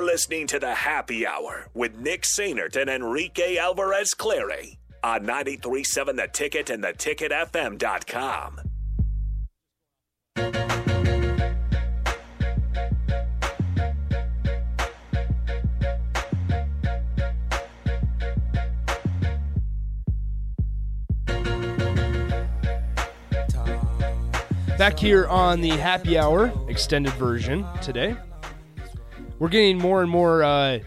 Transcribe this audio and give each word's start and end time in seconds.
You're 0.00 0.06
listening 0.06 0.46
to 0.46 0.58
the 0.58 0.72
Happy 0.72 1.26
Hour 1.26 1.68
with 1.74 1.98
Nick 1.98 2.22
Sainert 2.22 2.74
and 2.74 2.88
Enrique 2.88 3.58
Alvarez 3.58 4.14
Clary 4.14 4.78
on 5.04 5.26
93.7 5.26 6.16
The 6.16 6.26
Ticket 6.32 6.70
and 6.70 6.82
theticketfm.com. 6.82 8.62
Back 24.78 24.98
here 24.98 25.26
on 25.26 25.60
the 25.60 25.68
happy 25.68 26.16
hour 26.16 26.50
extended 26.70 27.12
version 27.12 27.66
today. 27.82 28.16
We're 29.40 29.48
getting 29.48 29.78
more 29.78 30.02
and 30.02 30.10
more 30.10 30.42
uh, 30.42 30.80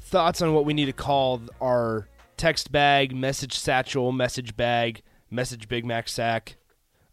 thoughts 0.00 0.42
on 0.42 0.54
what 0.54 0.64
we 0.64 0.74
need 0.74 0.86
to 0.86 0.92
call 0.92 1.40
our 1.62 2.08
text 2.36 2.72
bag, 2.72 3.14
message 3.14 3.56
satchel, 3.56 4.10
message 4.10 4.56
bag, 4.56 5.02
message 5.30 5.68
Big 5.68 5.86
Mac 5.86 6.08
sack. 6.08 6.56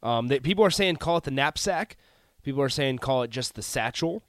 Um, 0.01 0.29
they, 0.29 0.39
people 0.39 0.65
are 0.65 0.71
saying 0.71 0.95
call 0.95 1.17
it 1.17 1.25
the 1.25 1.31
knapsack. 1.31 1.95
People 2.41 2.63
are 2.63 2.69
saying 2.69 2.97
call 2.97 3.21
it 3.21 3.29
just 3.29 3.53
the 3.53 3.61
satchel. 3.61 4.23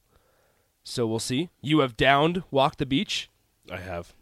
So 0.85 1.07
we'll 1.07 1.19
see. 1.19 1.49
You 1.63 1.79
have 1.79 1.97
downed 1.97 2.43
Walk 2.51 2.77
the 2.77 2.85
Beach. 2.85 3.31
I 3.73 3.79
have. 3.79 4.13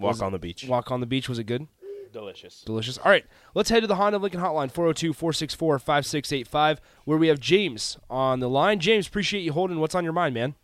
Walk 0.00 0.20
on 0.22 0.32
the 0.32 0.40
beach. 0.40 0.66
Walk 0.66 0.90
on 0.90 0.98
the 0.98 1.06
Beach 1.06 1.28
was 1.28 1.38
it 1.38 1.44
good? 1.44 1.68
Delicious. 2.12 2.62
Delicious. 2.62 2.98
All 2.98 3.12
right, 3.12 3.26
let's 3.54 3.70
head 3.70 3.82
to 3.82 3.86
the 3.86 3.94
Honda 3.94 4.18
Lincoln 4.18 4.40
Hotline, 4.40 4.72
402 4.72 5.12
464 5.12 5.78
5685, 5.78 6.80
where 7.04 7.18
we 7.18 7.28
have 7.28 7.38
James 7.38 7.96
on 8.10 8.40
the 8.40 8.50
line. 8.50 8.80
James, 8.80 9.06
appreciate 9.06 9.42
you 9.42 9.52
holding. 9.52 9.78
What's 9.78 9.94
on 9.94 10.02
your 10.02 10.12
mind, 10.12 10.34
man? 10.34 10.56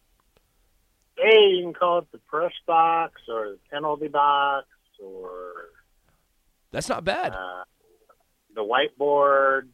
Hey, 1.23 1.51
you 1.57 1.63
can 1.65 1.75
call 1.75 1.99
it 1.99 2.07
the 2.13 2.19
press 2.19 2.53
box 2.67 3.21
or 3.29 3.51
the 3.51 3.59
penalty 3.71 4.09
box 4.09 4.67
or 5.03 5.53
That's 6.73 6.89
not 6.89 7.05
bad. 7.05 7.33
uh, 7.33 7.65
the 8.55 8.63
whiteboard. 8.63 9.69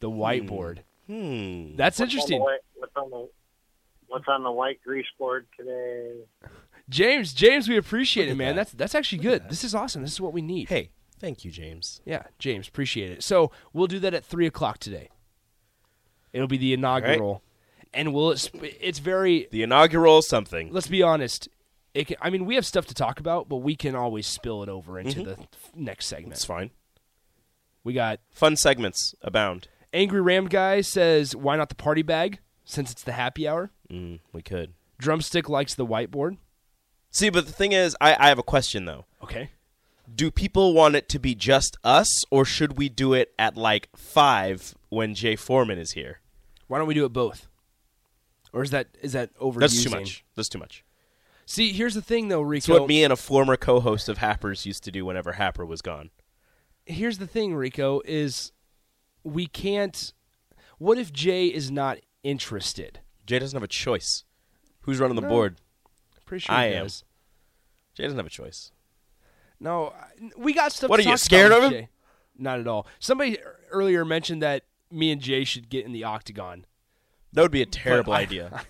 The 0.00 0.10
whiteboard. 0.10 0.78
Hmm. 1.06 1.76
That's 1.76 1.98
What's 1.98 2.00
on 2.00 2.06
the 2.06 2.12
interesting. 2.12 2.40
white- 2.40 2.60
What's 2.76 2.92
on 2.96 3.10
the 3.10 3.28
What's 4.06 4.24
on 4.26 4.42
the 4.42 4.50
white 4.50 4.80
grease 4.84 5.06
board 5.18 5.46
today? 5.56 6.16
James, 6.88 7.32
James, 7.32 7.68
we 7.68 7.76
appreciate 7.76 8.28
it, 8.28 8.34
man. 8.34 8.56
that. 8.56 8.62
That's 8.62 8.72
that's 8.72 8.94
actually 8.96 9.18
good. 9.18 9.48
This 9.48 9.62
is 9.62 9.72
awesome. 9.74 10.02
This 10.02 10.10
is 10.12 10.20
what 10.20 10.32
we 10.32 10.42
need. 10.42 10.68
Hey, 10.68 10.90
thank 11.20 11.44
you, 11.44 11.50
James. 11.52 12.00
Yeah, 12.04 12.24
James, 12.40 12.66
appreciate 12.66 13.12
it. 13.12 13.22
So 13.22 13.52
we'll 13.72 13.86
do 13.86 14.00
that 14.00 14.12
at 14.12 14.24
three 14.24 14.46
o'clock 14.48 14.78
today. 14.78 15.10
It'll 16.32 16.48
be 16.48 16.56
the 16.58 16.72
inaugural, 16.72 17.42
and 17.94 18.12
will 18.14 18.30
it? 18.32 18.38
Sp- 18.38 18.76
it's 18.80 18.98
very. 18.98 19.48
The 19.50 19.62
inaugural 19.62 20.22
something. 20.22 20.72
Let's 20.72 20.86
be 20.88 21.02
honest. 21.02 21.48
It 21.92 22.06
can, 22.06 22.16
I 22.20 22.30
mean, 22.30 22.46
we 22.46 22.54
have 22.54 22.64
stuff 22.64 22.86
to 22.86 22.94
talk 22.94 23.18
about, 23.18 23.48
but 23.48 23.56
we 23.56 23.74
can 23.74 23.96
always 23.96 24.26
spill 24.26 24.62
it 24.62 24.68
over 24.68 24.98
into 25.00 25.20
Mm-hmm. 25.22 25.30
the 25.42 25.46
next 25.74 26.06
segment. 26.06 26.34
It's 26.34 26.44
fine. 26.44 26.70
We 27.82 27.94
got 27.94 28.20
Fun 28.30 28.56
segments 28.56 29.14
abound. 29.22 29.66
Angry 29.92 30.20
Ram 30.20 30.46
Guy 30.46 30.82
says, 30.82 31.34
why 31.34 31.56
not 31.56 31.68
the 31.68 31.74
party 31.74 32.02
bag 32.02 32.38
since 32.64 32.92
it's 32.92 33.02
the 33.02 33.12
happy 33.12 33.48
hour? 33.48 33.70
Mm, 33.90 34.20
we 34.32 34.40
could. 34.42 34.74
Drumstick 34.98 35.48
likes 35.48 35.74
the 35.74 35.84
whiteboard. 35.86 36.36
See, 37.10 37.28
but 37.28 37.46
the 37.46 37.52
thing 37.52 37.72
is, 37.72 37.96
I, 38.00 38.14
I 38.20 38.28
have 38.28 38.38
a 38.38 38.42
question 38.44 38.84
though. 38.84 39.06
Okay. 39.22 39.50
Do 40.14 40.30
people 40.30 40.74
want 40.74 40.94
it 40.94 41.08
to 41.08 41.18
be 41.18 41.34
just 41.34 41.76
us, 41.82 42.22
or 42.30 42.44
should 42.44 42.76
we 42.78 42.88
do 42.88 43.14
it 43.14 43.32
at 43.38 43.56
like 43.56 43.88
five 43.96 44.74
when 44.90 45.14
Jay 45.16 45.34
Foreman 45.34 45.78
is 45.78 45.92
here? 45.92 46.20
Why 46.68 46.78
don't 46.78 46.86
we 46.86 46.94
do 46.94 47.04
it 47.04 47.12
both? 47.12 47.48
Or 48.52 48.62
is 48.62 48.70
that 48.70 48.88
is 49.02 49.12
that 49.12 49.34
overusing? 49.38 49.60
That's 49.60 49.84
too 49.84 49.90
much. 49.90 50.24
That's 50.36 50.48
too 50.48 50.58
much. 50.58 50.84
See, 51.46 51.72
here's 51.72 51.94
the 51.94 52.02
thing 52.02 52.28
though, 52.28 52.40
It's 52.52 52.68
Rico. 52.68 52.80
what 52.80 52.88
me 52.88 53.02
and 53.04 53.12
a 53.12 53.16
former 53.16 53.56
co-host 53.56 54.08
of 54.08 54.18
Happers 54.18 54.66
used 54.66 54.84
to 54.84 54.90
do 54.92 55.04
whenever 55.04 55.32
Happer 55.32 55.66
was 55.66 55.82
gone. 55.82 56.10
here's 56.86 57.18
the 57.18 57.26
thing, 57.26 57.54
Rico, 57.54 58.00
is 58.04 58.52
we 59.24 59.46
can't 59.46 60.12
what 60.78 60.96
if 60.98 61.12
Jay 61.12 61.46
is 61.48 61.70
not 61.70 61.98
interested? 62.22 63.00
Jay 63.26 63.38
doesn't 63.38 63.54
have 63.56 63.62
a 63.62 63.68
choice. 63.68 64.24
Who's 64.82 64.98
running 64.98 65.16
the 65.16 65.22
No. 65.22 65.28
board? 65.28 65.60
Pretty 66.24 66.42
sure 66.42 66.54
I 66.54 66.68
he 66.68 66.74
am. 66.74 66.84
does. 66.84 67.04
Jay 67.94 68.04
doesn't 68.04 68.18
have 68.18 68.26
a 68.26 68.30
choice. 68.30 68.72
No, 69.58 69.92
we 70.36 70.52
got 70.54 70.72
stuff. 70.72 70.88
What 70.88 71.00
are 71.00 71.02
you, 71.02 71.16
scared 71.18 71.52
of 71.52 71.64
him? 71.64 71.70
Jay. 71.72 71.88
Not 72.38 72.60
at 72.60 72.66
all. 72.66 72.86
Somebody 72.98 73.38
earlier 73.70 74.04
mentioned 74.06 74.42
that 74.42 74.64
me 74.90 75.10
and 75.12 75.20
Jay 75.20 75.44
should 75.44 75.68
get 75.68 75.84
in 75.84 75.92
the 75.92 76.04
octagon. 76.04 76.64
That 77.32 77.42
would 77.42 77.50
be 77.50 77.62
a 77.62 77.66
terrible 77.66 78.12
I- 78.12 78.20
idea 78.20 78.62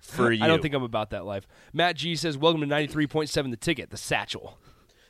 for 0.00 0.32
you. 0.32 0.42
I 0.44 0.46
don't 0.46 0.62
think 0.62 0.74
I'm 0.74 0.82
about 0.82 1.10
that 1.10 1.24
life. 1.24 1.46
Matt 1.72 1.96
G 1.96 2.16
says, 2.16 2.36
"Welcome 2.38 2.60
to 2.62 2.66
93.7 2.66 3.50
The 3.50 3.56
Ticket, 3.56 3.90
the 3.90 3.96
Satchel." 3.96 4.58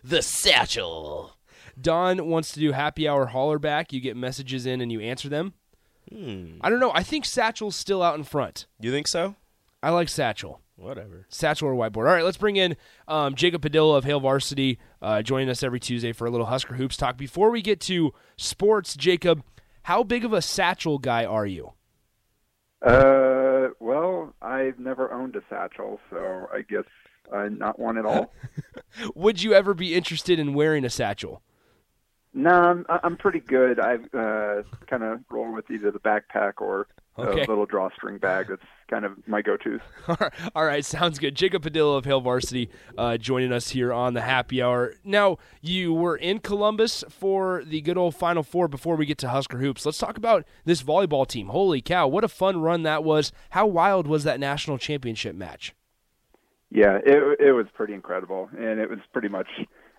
the 0.05 0.23
satchel. 0.23 1.37
Don 1.81 2.29
wants 2.29 2.53
to 2.53 2.61
do 2.61 2.71
happy 2.73 3.09
hour 3.09 3.27
holler 3.27 3.59
back. 3.59 3.93
You 3.93 4.01
get 4.01 4.17
messages 4.17 4.65
in 4.65 4.81
and 4.81 4.93
you 4.93 5.01
answer 5.01 5.29
them. 5.29 5.55
Hmm. 6.13 6.59
I 6.61 6.71
don't 6.71 6.79
know. 6.79 6.93
I 6.95 7.03
think 7.03 7.25
Satchel's 7.25 7.75
still 7.75 8.03
out 8.03 8.17
in 8.17 8.23
front. 8.23 8.67
You 8.79 8.93
think 8.93 9.09
so? 9.09 9.35
I 9.83 9.91
like 9.91 10.09
Satchel. 10.09 10.61
Whatever. 10.77 11.27
Satchel 11.29 11.69
or 11.69 11.75
whiteboard. 11.75 12.07
All 12.07 12.15
right, 12.15 12.23
let's 12.25 12.37
bring 12.37 12.57
in 12.57 12.77
um, 13.09 13.35
Jacob 13.35 13.63
Padilla 13.63 13.97
of 13.97 14.05
Hail 14.05 14.21
Varsity, 14.21 14.79
uh, 15.03 15.23
joining 15.23 15.49
us 15.49 15.63
every 15.63 15.81
Tuesday 15.81 16.13
for 16.13 16.27
a 16.27 16.31
little 16.31 16.47
Husker 16.47 16.75
Hoops 16.75 16.97
talk. 16.97 17.17
Before 17.17 17.51
we 17.51 17.63
get 17.63 17.81
to 17.81 18.13
sports, 18.37 18.95
Jacob, 18.95 19.43
how 19.85 20.03
big 20.05 20.25
of 20.25 20.33
a 20.33 20.43
satchel 20.43 20.99
guy 20.99 21.25
are 21.25 21.47
you? 21.47 21.73
Uh, 22.83 23.69
well, 23.81 24.35
I've 24.43 24.79
never 24.79 25.13
owned 25.13 25.37
a 25.37 25.43
satchel, 25.49 26.01
so 26.11 26.49
I 26.53 26.63
guess 26.63 26.85
I'm 27.33 27.59
not 27.59 27.79
one 27.79 27.99
at 27.99 28.05
all. 28.07 28.33
Would 29.15 29.43
you 29.43 29.55
ever 29.55 29.75
be 29.75 29.95
interested 29.95 30.39
in 30.39 30.55
wearing 30.55 30.85
a 30.85 30.91
satchel? 30.91 31.43
no, 32.37 32.51
I'm, 32.51 32.87
I'm 32.89 33.17
pretty 33.17 33.41
good. 33.41 33.81
I 33.81 33.95
uh, 34.17 34.63
kind 34.87 35.03
of 35.03 35.21
roll 35.31 35.53
with 35.53 35.71
either 35.71 35.91
the 35.91 35.99
backpack 35.99 36.55
or 36.59 36.87
Okay. 37.19 37.45
a 37.45 37.49
little 37.49 37.67
drawstring 37.67 38.19
bag. 38.19 38.49
That's 38.49 38.63
kind 38.89 39.05
of 39.05 39.27
my 39.27 39.43
go-tos. 39.43 39.81
All 40.55 40.65
right, 40.65 40.85
sounds 40.85 41.19
good. 41.19 41.35
Jacob 41.35 41.63
Padilla 41.63 41.97
of 41.97 42.05
Hail 42.05 42.21
Varsity 42.21 42.69
uh, 42.99 43.17
joining 43.17 43.53
us 43.53 43.71
here 43.71 43.93
on 43.93 44.15
the 44.15 44.21
happy 44.21 44.63
hour. 44.63 44.95
Now, 45.05 45.39
you 45.63 45.95
were 45.95 46.17
in 46.17 46.41
Columbus 46.41 47.05
for 47.09 47.65
the 47.65 47.81
good 47.81 47.97
old 47.97 48.15
Final 48.15 48.43
Four 48.43 48.69
before 48.69 48.97
we 48.97 49.07
get 49.07 49.19
to 49.19 49.29
Husker 49.29 49.59
Hoops. 49.59 49.87
Let's 49.87 49.99
talk 49.99 50.17
about 50.17 50.45
this 50.65 50.83
volleyball 50.83 51.27
team. 51.27 51.49
Holy 51.49 51.81
cow, 51.81 52.07
what 52.07 52.25
a 52.25 52.29
fun 52.29 52.61
run 52.61 52.83
that 52.83 53.03
was. 53.03 53.33
How 53.51 53.67
wild 53.67 54.07
was 54.07 54.25
that 54.25 54.39
national 54.39 54.79
championship 54.79 55.35
match? 55.35 55.75
Yeah, 56.71 56.99
it 57.05 57.41
it 57.41 57.53
was 57.53 57.67
pretty 57.75 57.95
incredible, 57.95 58.51
and 58.59 58.81
it 58.81 58.91
was 58.91 58.99
pretty 59.13 59.29
much, 59.29 59.47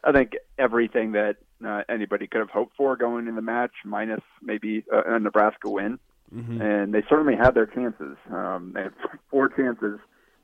I 0.03 0.11
think, 0.11 0.34
everything 0.59 1.13
that 1.13 1.38
uh, 1.66 1.84
anybody 1.89 2.28
could 2.28 2.39
have 2.39 2.49
hoped 2.49 2.75
for 2.75 2.95
going 2.97 3.28
in 3.28 3.35
the 3.35 3.41
match, 3.41 3.72
minus 3.85 4.22
maybe 4.41 4.84
a, 4.91 5.16
a 5.16 5.19
Nebraska 5.19 5.69
win. 5.69 5.97
And 6.61 6.93
they 6.93 7.03
certainly 7.09 7.35
had 7.35 7.51
their 7.51 7.65
chances. 7.65 8.17
Um, 8.31 8.71
they 8.75 8.83
had 8.83 8.93
four 9.29 9.49
chances 9.49 9.99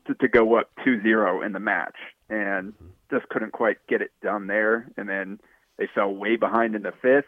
to, 0.08 0.14
to 0.16 0.28
go 0.28 0.58
up 0.58 0.70
2-0 0.86 1.46
in 1.46 1.52
the 1.54 1.60
match, 1.60 1.96
and 2.30 2.74
just 3.12 3.28
couldn't 3.30 3.52
quite 3.52 3.78
get 3.88 4.02
it 4.02 4.12
done 4.22 4.48
there. 4.48 4.88
And 4.98 5.08
then 5.08 5.40
they 5.78 5.88
fell 5.94 6.14
way 6.14 6.36
behind 6.36 6.76
in 6.76 6.84
the 6.84 6.94
fifth, 7.02 7.26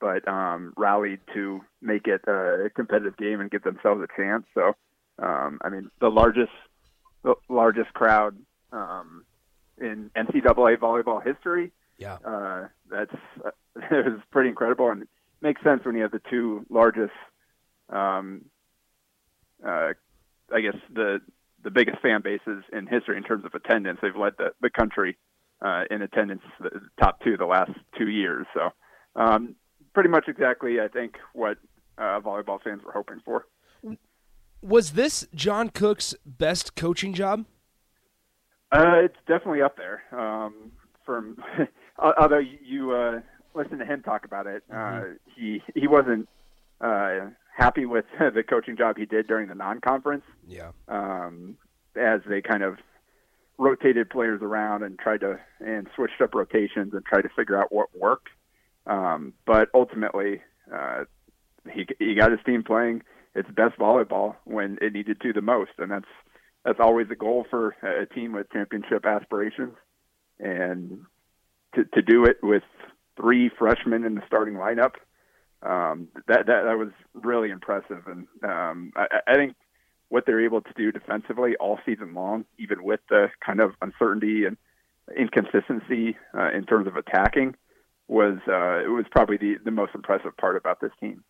but 0.00 0.26
um, 0.26 0.72
rallied 0.76 1.20
to 1.34 1.60
make 1.80 2.06
it 2.06 2.22
a 2.26 2.70
competitive 2.74 3.16
game 3.16 3.40
and 3.40 3.50
give 3.50 3.62
themselves 3.62 4.02
a 4.02 4.08
chance. 4.16 4.44
So, 4.54 4.74
um, 5.18 5.60
I 5.62 5.68
mean, 5.68 5.90
the 6.00 6.08
largest 6.08 6.50
the 7.22 7.34
largest 7.48 7.92
crowd 7.94 8.36
um, 8.72 9.24
in 9.80 10.10
NCAA 10.16 10.76
volleyball 10.76 11.24
history. 11.24 11.72
Yeah. 11.98 12.18
Uh, 12.24 12.68
that's 12.90 13.14
uh, 13.44 13.50
it 13.90 14.06
was 14.06 14.20
pretty 14.30 14.48
incredible, 14.48 14.90
and 14.90 15.02
it 15.02 15.08
makes 15.40 15.62
sense 15.62 15.84
when 15.84 15.94
you 15.94 16.02
have 16.02 16.12
the 16.12 16.22
two 16.30 16.66
largest, 16.68 17.12
um, 17.92 18.46
uh, 19.66 19.92
I 20.52 20.60
guess 20.60 20.76
the 20.92 21.20
the 21.62 21.70
biggest 21.70 22.00
fan 22.00 22.22
bases 22.22 22.64
in 22.72 22.86
history 22.86 23.16
in 23.16 23.22
terms 23.22 23.44
of 23.44 23.54
attendance. 23.54 24.00
They've 24.02 24.16
led 24.16 24.34
the 24.38 24.52
the 24.60 24.70
country 24.70 25.16
uh, 25.60 25.84
in 25.90 26.02
attendance, 26.02 26.42
the 26.60 26.80
top 27.00 27.20
two 27.22 27.36
the 27.36 27.46
last 27.46 27.72
two 27.96 28.08
years. 28.08 28.46
So, 28.54 28.70
um, 29.16 29.54
pretty 29.94 30.08
much 30.08 30.24
exactly, 30.28 30.80
I 30.80 30.88
think 30.88 31.16
what 31.32 31.58
uh, 31.98 32.20
volleyball 32.20 32.60
fans 32.62 32.82
were 32.84 32.92
hoping 32.92 33.20
for. 33.24 33.46
Was 34.60 34.92
this 34.92 35.26
John 35.34 35.70
Cook's 35.70 36.14
best 36.24 36.76
coaching 36.76 37.14
job? 37.14 37.44
Uh, 38.70 39.02
it's 39.04 39.16
definitely 39.26 39.60
up 39.60 39.76
there. 39.76 40.02
Um, 40.18 40.72
from 41.04 41.36
although 41.98 42.38
you 42.38 42.92
uh, 42.92 43.20
listen 43.54 43.78
to 43.78 43.84
him 43.84 44.02
talk 44.02 44.24
about 44.24 44.46
it, 44.46 44.62
uh, 44.72 45.02
he 45.36 45.62
he 45.74 45.86
wasn't 45.86 46.28
uh, 46.80 47.30
happy 47.56 47.86
with 47.86 48.04
the 48.18 48.42
coaching 48.42 48.76
job 48.76 48.96
he 48.96 49.06
did 49.06 49.26
during 49.26 49.48
the 49.48 49.54
non-conference. 49.54 50.24
Yeah. 50.46 50.72
Um, 50.88 51.56
as 51.94 52.20
they 52.26 52.40
kind 52.40 52.62
of 52.62 52.78
rotated 53.58 54.10
players 54.10 54.40
around 54.42 54.82
and 54.82 54.98
tried 54.98 55.20
to 55.20 55.38
and 55.60 55.86
switched 55.94 56.20
up 56.20 56.34
rotations 56.34 56.92
and 56.94 57.04
tried 57.04 57.22
to 57.22 57.28
figure 57.36 57.60
out 57.60 57.72
what 57.72 57.88
worked. 57.96 58.28
Um, 58.86 59.34
but 59.46 59.68
ultimately, 59.74 60.40
uh, 60.74 61.04
he 61.72 61.86
he 61.98 62.14
got 62.14 62.30
his 62.30 62.40
team 62.44 62.64
playing 62.64 63.02
its 63.34 63.48
best 63.50 63.78
volleyball 63.78 64.36
when 64.44 64.78
it 64.80 64.92
needed 64.92 65.20
to 65.20 65.32
the 65.32 65.42
most, 65.42 65.72
and 65.78 65.90
that's 65.90 66.08
that's 66.64 66.80
always 66.80 67.06
a 67.10 67.14
goal 67.14 67.46
for 67.48 67.76
a 67.82 68.06
team 68.06 68.32
with 68.32 68.50
championship 68.52 69.06
aspirations, 69.06 69.74
and 70.40 71.04
to 71.74 71.84
to 71.84 72.02
do 72.02 72.24
it 72.24 72.38
with 72.42 72.64
three 73.16 73.50
freshmen 73.56 74.04
in 74.04 74.14
the 74.14 74.22
starting 74.26 74.54
lineup, 74.54 74.94
um, 75.62 76.08
that 76.28 76.46
that 76.46 76.64
that 76.64 76.78
was 76.78 76.90
really 77.14 77.50
impressive, 77.50 78.02
and 78.06 78.26
um, 78.42 78.92
I, 78.96 79.20
I 79.26 79.34
think 79.34 79.54
what 80.08 80.24
they're 80.26 80.44
able 80.44 80.60
to 80.60 80.72
do 80.76 80.92
defensively 80.92 81.56
all 81.56 81.78
season 81.86 82.14
long, 82.14 82.44
even 82.58 82.82
with 82.84 83.00
the 83.08 83.28
kind 83.44 83.60
of 83.60 83.72
uncertainty 83.80 84.44
and 84.44 84.56
inconsistency 85.16 86.16
uh, 86.36 86.50
in 86.50 86.64
terms 86.64 86.86
of 86.86 86.96
attacking, 86.96 87.54
was 88.08 88.38
uh, 88.48 88.84
it 88.84 88.90
was 88.90 89.06
probably 89.10 89.36
the 89.36 89.54
the 89.64 89.70
most 89.70 89.94
impressive 89.94 90.36
part 90.36 90.56
about 90.56 90.80
this 90.80 90.92
team. 91.00 91.24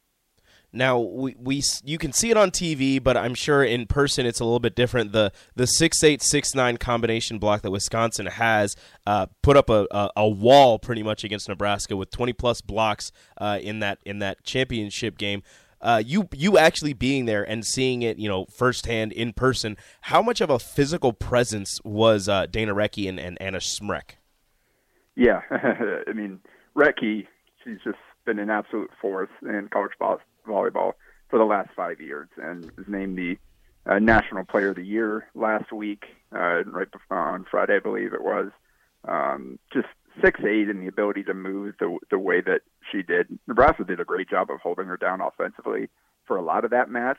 Now 0.73 0.99
we, 0.99 1.37
we 1.39 1.63
you 1.85 1.99
can 1.99 2.13
see 2.13 2.31
it 2.31 2.37
on 2.37 2.51
TV, 2.51 3.03
but 3.03 3.17
I'm 3.17 3.35
sure 3.35 3.63
in 3.63 3.87
person 3.87 4.25
it's 4.25 4.41
a 4.41 4.45
little 4.45 4.61
bit 4.61 4.75
different. 4.75 5.13
The 5.13 5.33
the 5.55 5.67
six 5.67 6.03
eight 6.03 6.23
six 6.23 6.55
nine 6.55 6.79
combination 6.79 7.39
block 7.39 7.63
that 7.63 7.71
Wisconsin 7.71 8.27
has 8.27 8.75
uh, 9.07 9.27
put 9.43 9.57
up 9.57 9.69
a, 9.69 9.87
a, 9.91 10.11
a, 10.17 10.29
wall 10.29 10.79
pretty 10.79 11.03
much 11.03 11.25
against 11.25 11.49
Nebraska 11.49 11.97
with 11.97 12.11
20 12.11 12.33
plus 12.33 12.63
blocks 12.63 13.13
uh, 13.39 13.59
in 13.61 13.81
that 13.81 13.99
in 14.07 14.21
that 14.21 14.45
championship 14.45 15.19
game. 15.19 15.43
Uh, 15.83 16.03
you 16.05 16.29
you 16.33 16.57
actually 16.57 16.95
being 16.95 17.27
there 17.27 17.43
and 17.43 17.67
seeing 17.67 18.03
it, 18.03 18.19
you 18.19 18.29
know, 18.29 18.47
firsthand 18.47 19.13
in 19.13 19.33
person. 19.33 19.77
How 20.03 20.23
much 20.23 20.41
of 20.41 20.49
a 20.49 20.59
physical 20.59 21.13
presence 21.13 21.81
was 21.85 22.29
uh, 22.29 22.47
Dana 22.47 22.75
Rettke 22.75 23.09
and, 23.09 23.21
and 23.21 23.37
Anna 23.43 23.59
Smrek? 23.59 24.13
Yeah, 25.17 25.43
I 25.51 26.13
mean 26.15 26.41
Rettke, 26.75 27.27
she's 27.63 27.79
just 27.85 27.99
been 28.25 28.39
an 28.39 28.51
absolute 28.51 28.91
force 29.01 29.31
in 29.43 29.69
college 29.73 29.93
ball 29.99 30.19
volleyball 30.47 30.93
for 31.29 31.39
the 31.39 31.45
last 31.45 31.71
five 31.75 32.01
years, 32.01 32.29
and 32.37 32.71
was 32.77 32.87
named 32.89 33.17
the 33.17 33.39
uh, 33.87 33.99
National 33.99 34.45
Player 34.45 34.71
of 34.71 34.77
the 34.77 34.85
Year 34.85 35.29
last 35.35 35.73
week, 35.73 36.05
uh, 36.33 36.63
right 36.65 36.91
before, 36.91 37.19
on 37.19 37.45
Friday, 37.51 37.77
I 37.77 37.81
believe 37.81 38.13
it 38.13 38.23
was. 38.23 38.51
Um, 39.07 39.59
just 39.73 39.89
six 40.23 40.41
eight 40.41 40.69
and 40.69 40.83
the 40.83 40.89
ability 40.89 41.25
to 41.25 41.35
move 41.35 41.75
the 41.81 41.99
the 42.11 42.19
way 42.19 42.41
that 42.41 42.61
she 42.91 43.03
did. 43.03 43.27
Nebraska 43.49 43.85
did 43.85 44.01
a 44.01 44.05
great 44.05 44.29
job 44.29 44.51
of 44.51 44.61
holding 44.61 44.87
her 44.87 44.97
down 44.97 45.21
offensively 45.21 45.89
for 46.27 46.37
a 46.37 46.43
lot 46.43 46.65
of 46.65 46.71
that 46.71 46.91
match, 46.91 47.19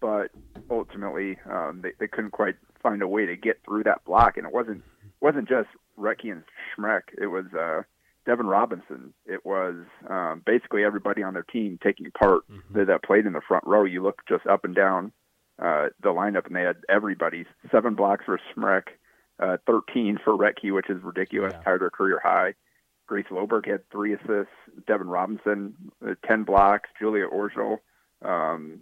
but 0.00 0.30
ultimately 0.70 1.38
um, 1.50 1.80
they, 1.82 1.92
they 1.98 2.08
couldn't 2.08 2.30
quite 2.30 2.56
find 2.82 3.02
a 3.02 3.08
way 3.08 3.26
to 3.26 3.36
get 3.36 3.60
through 3.64 3.84
that 3.84 4.04
block. 4.04 4.36
And 4.36 4.46
it 4.46 4.52
wasn't 4.52 4.82
wasn't 5.20 5.48
just 5.48 5.68
Rettke 5.98 6.32
and 6.32 6.44
Smrek. 6.76 7.02
It 7.20 7.26
was 7.26 7.46
uh, 7.52 7.82
Devyn 8.28 8.50
Robinson. 8.50 9.14
It 9.26 9.44
was 9.44 9.76
um, 10.08 10.42
basically 10.44 10.84
everybody 10.84 11.22
on 11.22 11.34
their 11.34 11.42
team 11.44 11.78
taking 11.82 12.10
part 12.10 12.42
mm-hmm. 12.50 12.84
that, 12.84 13.02
played 13.02 13.26
in 13.26 13.32
the 13.32 13.40
front 13.46 13.64
row. 13.66 13.84
You 13.84 14.02
look 14.02 14.20
just 14.28 14.46
up 14.46 14.64
and 14.64 14.74
down 14.74 15.12
uh, 15.60 15.88
the 16.02 16.10
lineup, 16.10 16.46
and 16.46 16.54
they 16.54 16.62
had 16.62 16.76
everybody. 16.88 17.44
Seven 17.70 17.94
blocks 17.94 18.24
for 18.24 18.38
Smrek, 18.56 18.84
uh, 19.42 19.56
13 19.66 20.18
for 20.22 20.36
Rettke, 20.36 20.74
which 20.74 20.90
is 20.90 21.02
ridiculous, 21.02 21.52
yeah. 21.56 21.62
tied 21.62 21.80
her 21.80 21.90
career 21.90 22.20
high. 22.22 22.54
Grace 23.06 23.26
Loberg 23.30 23.68
had 23.68 23.88
three 23.90 24.14
assists. 24.14 24.54
Devyn 24.88 25.10
Robinson, 25.10 25.74
uh, 26.06 26.14
10 26.26 26.44
blocks. 26.44 26.88
Julia 27.00 27.26
Orzol, 27.26 27.78
um, 28.24 28.80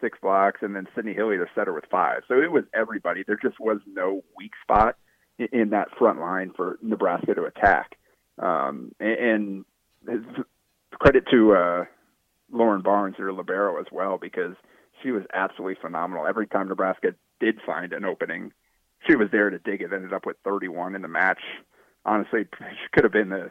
six 0.00 0.18
blocks. 0.22 0.60
And 0.62 0.74
then 0.74 0.86
Sydney 0.94 1.12
Hilley, 1.12 1.36
the 1.36 1.46
setter, 1.54 1.74
with 1.74 1.84
five. 1.90 2.22
So 2.26 2.40
it 2.40 2.50
was 2.50 2.64
everybody. 2.74 3.22
There 3.26 3.38
just 3.40 3.60
was 3.60 3.78
no 3.86 4.22
weak 4.38 4.52
spot 4.62 4.96
in, 5.38 5.48
in 5.52 5.70
that 5.70 5.88
front 5.98 6.20
line 6.20 6.52
for 6.56 6.78
Nebraska 6.82 7.34
to 7.34 7.44
attack. 7.44 7.98
Um, 8.38 8.92
and, 9.00 9.64
and 10.06 10.24
credit 10.92 11.24
to 11.30 11.54
uh, 11.54 11.84
Lauren 12.52 12.82
Barnes, 12.82 13.16
or 13.18 13.32
libero, 13.32 13.80
as 13.80 13.86
well, 13.90 14.18
because 14.18 14.54
she 15.02 15.10
was 15.10 15.22
absolutely 15.32 15.76
phenomenal. 15.80 16.26
Every 16.26 16.46
time 16.46 16.68
Nebraska 16.68 17.14
did 17.40 17.60
find 17.64 17.92
an 17.92 18.04
opening, 18.04 18.52
she 19.06 19.16
was 19.16 19.28
there 19.30 19.50
to 19.50 19.58
dig 19.58 19.82
it. 19.82 19.92
Ended 19.92 20.12
up 20.12 20.26
with 20.26 20.36
31 20.44 20.94
in 20.94 21.02
the 21.02 21.08
match. 21.08 21.40
Honestly, 22.04 22.46
she 22.58 22.88
could 22.92 23.04
have 23.04 23.12
been 23.12 23.28
the 23.28 23.50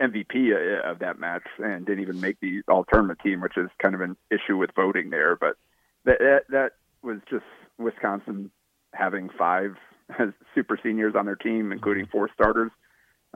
MVP 0.00 0.52
uh, 0.52 0.90
of 0.90 0.98
that 0.98 1.18
match 1.18 1.44
and 1.58 1.86
didn't 1.86 2.02
even 2.02 2.20
make 2.20 2.40
the 2.40 2.62
all 2.68 2.84
tournament 2.84 3.20
team, 3.22 3.40
which 3.40 3.56
is 3.56 3.70
kind 3.78 3.94
of 3.94 4.00
an 4.00 4.16
issue 4.30 4.56
with 4.56 4.70
voting 4.74 5.10
there. 5.10 5.36
But 5.36 5.56
that 6.04 6.18
that, 6.18 6.40
that 6.50 6.72
was 7.02 7.18
just 7.30 7.44
Wisconsin 7.78 8.50
having 8.92 9.30
five 9.38 9.76
super 10.54 10.78
seniors 10.82 11.14
on 11.14 11.26
their 11.26 11.36
team, 11.36 11.72
including 11.72 12.06
four 12.06 12.28
starters 12.34 12.72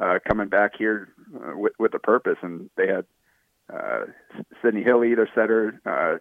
uh, 0.00 0.18
coming 0.26 0.48
back 0.48 0.72
here 0.76 1.08
uh, 1.34 1.56
with, 1.56 1.72
with 1.78 1.94
a 1.94 1.98
purpose. 1.98 2.38
And 2.42 2.70
they 2.76 2.86
had 2.86 3.04
uh, 3.72 4.06
Sydney 4.62 4.82
Hilley, 4.82 5.14
their 5.14 5.28
setter, 5.34 5.80
uh, 5.84 6.18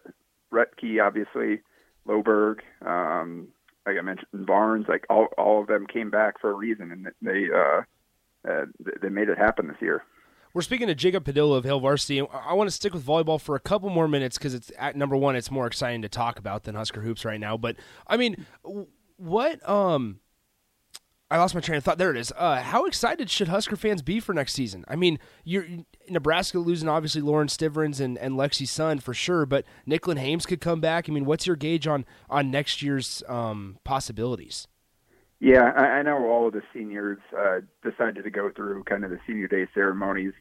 Rettke, 0.53 1.05
obviously, 1.05 1.61
Loberg, 2.07 2.59
um, 2.85 3.49
like 3.85 3.97
I 3.97 4.01
mentioned, 4.01 4.45
Barnes. 4.45 4.85
Like 4.87 5.05
all 5.09 5.27
all 5.37 5.61
of 5.61 5.67
them 5.67 5.87
came 5.87 6.09
back 6.09 6.39
for 6.39 6.49
a 6.49 6.53
reason, 6.53 6.91
and 6.91 7.07
they 7.21 7.47
uh, 7.53 7.81
uh, 8.49 8.65
they 9.01 9.09
made 9.09 9.29
it 9.29 9.37
happen 9.37 9.67
this 9.67 9.77
year. 9.81 10.03
We're 10.53 10.61
speaking 10.61 10.87
to 10.87 10.95
Jacob 10.95 11.25
Padilla 11.25 11.57
of 11.57 11.65
Hail 11.65 11.79
Varsity. 11.79 12.21
I 12.21 12.53
want 12.53 12.69
to 12.69 12.75
stick 12.75 12.93
with 12.93 13.05
volleyball 13.05 13.39
for 13.39 13.55
a 13.55 13.59
couple 13.59 13.89
more 13.89 14.07
minutes 14.07 14.37
because 14.37 14.53
it's 14.53 14.71
at 14.77 14.95
number 14.95 15.15
one. 15.15 15.35
It's 15.35 15.51
more 15.51 15.67
exciting 15.67 16.01
to 16.01 16.09
talk 16.09 16.39
about 16.39 16.63
than 16.63 16.75
Husker 16.75 17.01
hoops 17.01 17.25
right 17.25 17.39
now. 17.39 17.57
But 17.57 17.75
I 18.07 18.17
mean, 18.17 18.45
what 19.17 19.67
um 19.69 20.19
I 21.29 21.37
lost 21.37 21.53
my 21.53 21.61
train 21.61 21.77
of 21.77 21.83
thought. 21.83 21.97
There 21.97 22.11
it 22.11 22.17
is. 22.17 22.31
Uh, 22.37 22.61
how 22.61 22.85
excited 22.85 23.29
should 23.29 23.49
Husker 23.49 23.75
fans 23.75 24.01
be 24.01 24.21
for 24.21 24.33
next 24.33 24.53
season? 24.53 24.85
I 24.87 24.95
mean, 24.95 25.19
you're 25.43 25.65
Nebraska 26.09 26.57
losing 26.59 26.87
obviously 26.87 27.21
Lauren 27.21 27.49
Stivrins 27.49 27.99
and, 27.99 28.17
and 28.17 28.35
Lexi 28.35 28.65
Sun 28.65 28.99
for 28.99 29.13
sure, 29.13 29.45
but 29.45 29.65
Nicklin 29.85 30.17
Hames 30.17 30.45
could 30.45 30.61
come 30.61 30.79
back. 30.79 31.09
I 31.09 31.11
mean, 31.11 31.25
what's 31.25 31.45
your 31.45 31.57
gauge 31.57 31.85
on 31.85 32.05
on 32.29 32.49
next 32.49 32.81
year's 32.81 33.23
um, 33.27 33.77
possibilities? 33.83 34.67
Yeah, 35.39 35.71
I, 35.75 35.99
I 35.99 36.01
know 36.01 36.25
all 36.27 36.47
of 36.47 36.53
the 36.53 36.63
seniors 36.73 37.19
uh, 37.37 37.59
decided 37.83 38.23
to 38.23 38.29
go 38.29 38.49
through 38.49 38.85
kind 38.85 39.03
of 39.03 39.11
the 39.11 39.19
senior 39.27 39.47
day 39.47 39.67
ceremonies. 39.73 40.33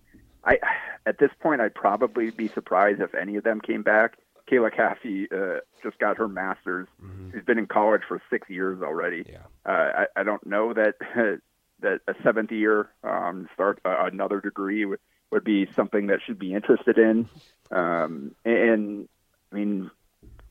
I 0.44 0.58
at 1.04 1.18
this 1.18 1.30
point, 1.40 1.60
I'd 1.60 1.74
probably 1.74 2.30
be 2.30 2.46
surprised 2.48 3.00
if 3.00 3.12
any 3.14 3.34
of 3.34 3.42
them 3.42 3.60
came 3.60 3.82
back. 3.82 4.18
Kayla 4.50 4.74
Caffey 4.74 5.26
uh, 5.32 5.60
just 5.82 5.98
got 5.98 6.18
her 6.18 6.28
master's. 6.28 6.88
Mm-hmm. 7.02 7.32
She's 7.32 7.44
been 7.44 7.58
in 7.58 7.66
college 7.66 8.02
for 8.06 8.20
six 8.30 8.48
years 8.48 8.82
already. 8.82 9.24
Yeah. 9.28 9.38
Uh, 9.64 10.04
I, 10.16 10.20
I 10.20 10.22
don't 10.22 10.44
know 10.46 10.72
that 10.72 10.94
that 11.80 12.00
a 12.08 12.14
seventh 12.22 12.52
year 12.52 12.88
um, 13.04 13.48
start 13.54 13.80
uh, 13.84 14.06
another 14.10 14.40
degree 14.40 14.84
would, 14.84 15.00
would 15.30 15.44
be 15.44 15.68
something 15.74 16.06
that 16.06 16.20
she'd 16.26 16.38
be 16.38 16.54
interested 16.54 16.98
in. 16.98 17.28
Um, 17.70 18.34
and 18.44 19.08
I 19.52 19.54
mean, 19.54 19.90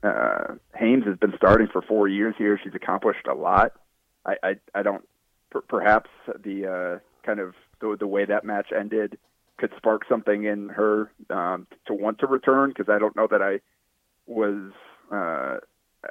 uh, 0.03 0.55
Hames 0.73 1.05
has 1.05 1.17
been 1.17 1.33
starting 1.37 1.67
for 1.67 1.81
four 1.81 2.07
years 2.07 2.35
here. 2.37 2.59
She's 2.63 2.75
accomplished 2.75 3.27
a 3.27 3.33
lot. 3.33 3.73
I 4.25 4.35
I, 4.43 4.55
I 4.73 4.83
don't 4.83 5.07
per, 5.49 5.61
perhaps 5.61 6.09
the 6.27 6.67
uh, 6.67 7.25
kind 7.25 7.39
of 7.39 7.55
the, 7.79 7.95
the 7.99 8.07
way 8.07 8.25
that 8.25 8.43
match 8.43 8.67
ended 8.77 9.17
could 9.57 9.71
spark 9.77 10.03
something 10.09 10.43
in 10.43 10.69
her 10.69 11.11
um, 11.29 11.65
to 11.87 11.93
want 11.93 12.19
to 12.19 12.27
return 12.27 12.69
because 12.69 12.93
I 12.93 12.99
don't 12.99 13.15
know 13.15 13.27
that 13.29 13.41
I 13.41 13.61
was 14.27 14.71
uh, 15.11 15.57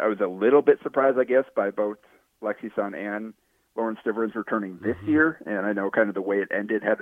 I 0.01 0.09
was 0.09 0.19
a 0.21 0.27
little 0.27 0.63
bit 0.63 0.79
surprised, 0.83 1.19
I 1.19 1.25
guess, 1.25 1.45
by 1.55 1.71
both 1.71 1.99
Lexi 2.43 2.75
Sun 2.75 2.95
and 2.95 3.35
Lauren 3.77 3.97
Stivrins 4.05 4.35
returning 4.35 4.79
this 4.83 4.97
mm-hmm. 4.97 5.11
year, 5.11 5.39
and 5.47 5.67
I 5.67 5.73
know 5.73 5.91
kind 5.91 6.09
of 6.09 6.15
the 6.15 6.23
way 6.23 6.39
it 6.39 6.49
ended 6.57 6.83
had 6.83 6.99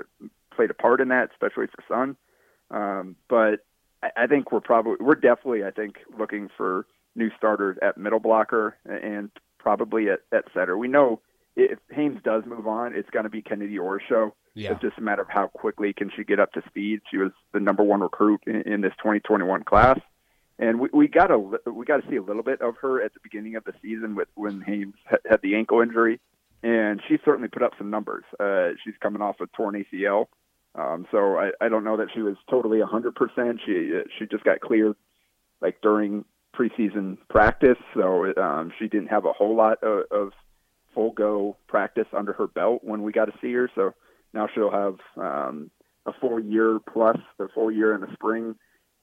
played 0.55 0.71
a 0.71 0.75
part 0.75 1.01
in 1.01 1.09
that, 1.09 1.31
especially 1.33 1.67
for 1.67 1.85
Sun. 1.89 2.17
Um, 2.71 3.17
but 3.29 3.65
I, 4.03 4.25
I 4.25 4.27
think 4.27 4.53
we're 4.53 4.61
probably 4.61 4.97
we're 5.01 5.15
definitely 5.15 5.65
I 5.65 5.71
think 5.71 5.97
looking 6.19 6.49
for 6.57 6.87
new 7.15 7.31
starters 7.37 7.77
at 7.83 7.99
middle 7.99 8.21
blocker 8.21 8.77
and 8.87 9.31
probably 9.59 10.09
at, 10.09 10.21
at 10.33 10.45
setter. 10.55 10.79
We 10.79 10.89
know 10.89 11.21
if 11.57 11.79
Hames 11.91 12.21
does 12.25 12.45
move 12.47 12.67
on, 12.67 12.95
it's 12.95 13.11
going 13.11 13.25
to 13.25 13.31
be 13.31 13.43
Kennedy 13.43 13.77
Orshow. 13.77 14.33
Yeah. 14.55 14.73
It's 14.73 14.81
just 14.81 14.99
a 14.99 15.03
matter 15.03 15.23
of 15.23 15.29
how 15.29 15.49
quickly 15.49 15.93
can 15.93 16.11
she 16.15 16.25
get 16.25 16.41
up 16.41 16.53
to 16.53 16.63
speed. 16.67 17.01
She 17.11 17.19
was 17.19 17.33
the 17.53 17.61
number 17.61 17.83
one 17.83 18.01
recruit 18.01 18.41
in, 18.47 18.63
in 18.63 18.81
this 18.81 18.93
2021 18.99 19.65
class 19.65 19.99
and 20.63 20.79
we, 20.79 20.89
we 20.93 21.09
got 21.09 21.33
a 21.33 21.39
we 21.39 21.85
got 21.85 22.03
to 22.03 22.09
see 22.09 22.17
a 22.17 22.23
little 22.23 22.45
bit 22.45 22.61
of 22.61 22.77
her 22.81 23.03
at 23.03 23.13
the 23.15 23.21
beginning 23.21 23.57
of 23.57 23.65
the 23.65 23.73
season 23.83 24.15
with 24.15 24.29
when 24.35 24.61
Hames 24.61 24.95
had 25.29 25.41
the 25.43 25.57
ankle 25.57 25.81
injury, 25.81 26.21
and 26.63 27.03
she 27.09 27.19
certainly 27.25 27.49
put 27.49 27.65
up 27.65 27.73
some 27.77 27.91
numbers. 27.91 28.23
Uh, 28.39 28.69
she's 28.85 28.95
coming 29.03 29.21
off 29.21 29.41
a 29.41 29.47
torn 29.57 29.75
ACL, 29.75 30.27
um, 30.77 31.07
so 31.11 31.37
I, 31.37 31.51
I 31.61 31.69
don't 31.69 31.83
know 31.83 31.97
that 31.97 32.09
she 32.15 32.23
was 32.23 32.37
totally 32.49 32.81
a 32.81 32.87
hundred 32.87 33.17
percent. 33.17 33.61
She 33.67 33.91
she 34.17 34.27
just 34.27 34.45
got 34.45 34.61
cleared 34.61 34.95
like 35.61 35.81
during 35.83 36.25
preseason 36.57 37.19
practice, 37.29 37.79
so 37.95 38.33
um, 38.41 38.73
she 38.79 38.87
didn't 38.87 39.09
have 39.09 39.25
a 39.25 39.33
whole 39.33 39.57
lot 39.57 39.83
of, 39.83 40.05
of 40.13 40.33
full 40.95 41.11
go 41.11 41.57
practice 41.67 42.07
under 42.17 42.35
her 42.35 42.47
belt 42.47 42.83
when 42.85 43.03
we 43.03 43.11
got 43.11 43.25
to 43.25 43.33
see 43.41 43.53
her. 43.55 43.69
So 43.75 43.95
now 44.33 44.47
she'll 44.55 44.71
have 44.71 44.99
um, 45.17 45.73
a 46.07 46.13
full 46.13 46.39
year 46.39 46.79
plus, 46.93 47.17
a 47.41 47.49
full 47.49 47.73
year 47.73 47.97
in 47.97 48.01
the 48.03 48.13
spring 48.13 48.55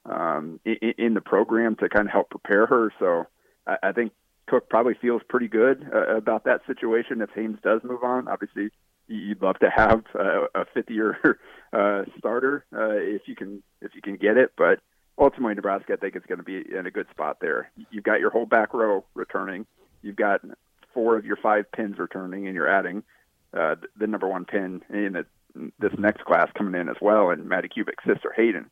um, 0.06 0.60
in, 0.66 0.94
in 0.98 1.14
the 1.14 1.22
program 1.22 1.76
to 1.78 1.90
kind 1.90 2.08
of 2.08 2.12
help 2.12 2.30
prepare 2.30 2.66
her. 2.66 2.94
So 3.00 3.28
I, 3.68 3.90
I 3.90 3.92
think 3.92 4.14
Cook 4.48 4.70
probably 4.70 4.96
feels 4.96 5.22
pretty 5.30 5.48
good 5.48 5.88
uh, 5.94 6.16
about 6.16 6.46
that 6.46 6.62
situation 6.66 7.22
if 7.22 7.30
Hames 7.36 7.60
does 7.64 7.82
move 7.84 8.04
on. 8.04 8.28
Obviously, 8.28 8.70
you'd 9.08 9.42
love 9.42 9.60
to 9.60 9.70
have 9.70 10.04
uh, 10.16 10.48
a 10.56 10.66
fifth 10.74 10.90
year 10.90 11.18
uh, 11.74 12.04
starter 12.18 12.66
uh, 12.74 12.92
if 12.92 13.24
you 13.28 13.36
can 13.36 13.62
if 13.82 13.96
you 13.96 14.02
can 14.02 14.16
get 14.16 14.38
it, 14.38 14.54
but 14.58 14.80
ultimately 15.18 15.56
Nebraska 15.56 15.94
I 15.94 15.96
think 15.98 16.16
is 16.16 16.24
going 16.28 16.40
to 16.40 16.44
be 16.44 16.64
in 16.76 16.86
a 16.86 16.92
good 16.92 17.08
spot 17.12 17.38
there. 17.42 17.72
You've 17.92 18.04
got 18.04 18.20
your 18.20 18.30
whole 18.30 18.46
back 18.46 18.74
row 18.74 19.06
returning. 19.14 19.66
You've 20.02 20.16
got 20.16 20.42
four 20.94 21.18
of 21.18 21.26
your 21.26 21.38
five 21.38 21.72
pins 21.72 21.98
returning, 21.98 22.48
and 22.48 22.56
you're 22.56 22.70
adding 22.70 23.04
uh, 23.54 23.76
the 23.98 24.08
number 24.08 24.28
one 24.28 24.46
pin 24.46 24.82
in 24.90 25.14
the, 25.14 25.26
this 25.80 25.92
next 25.98 26.24
class 26.26 26.50
coming 26.58 26.80
in 26.80 26.90
as 26.90 26.98
well, 27.02 27.30
and 27.30 27.48
Maddie 27.48 27.70
Kubik's 27.70 28.06
sister 28.06 28.34
Hayden. 28.36 28.70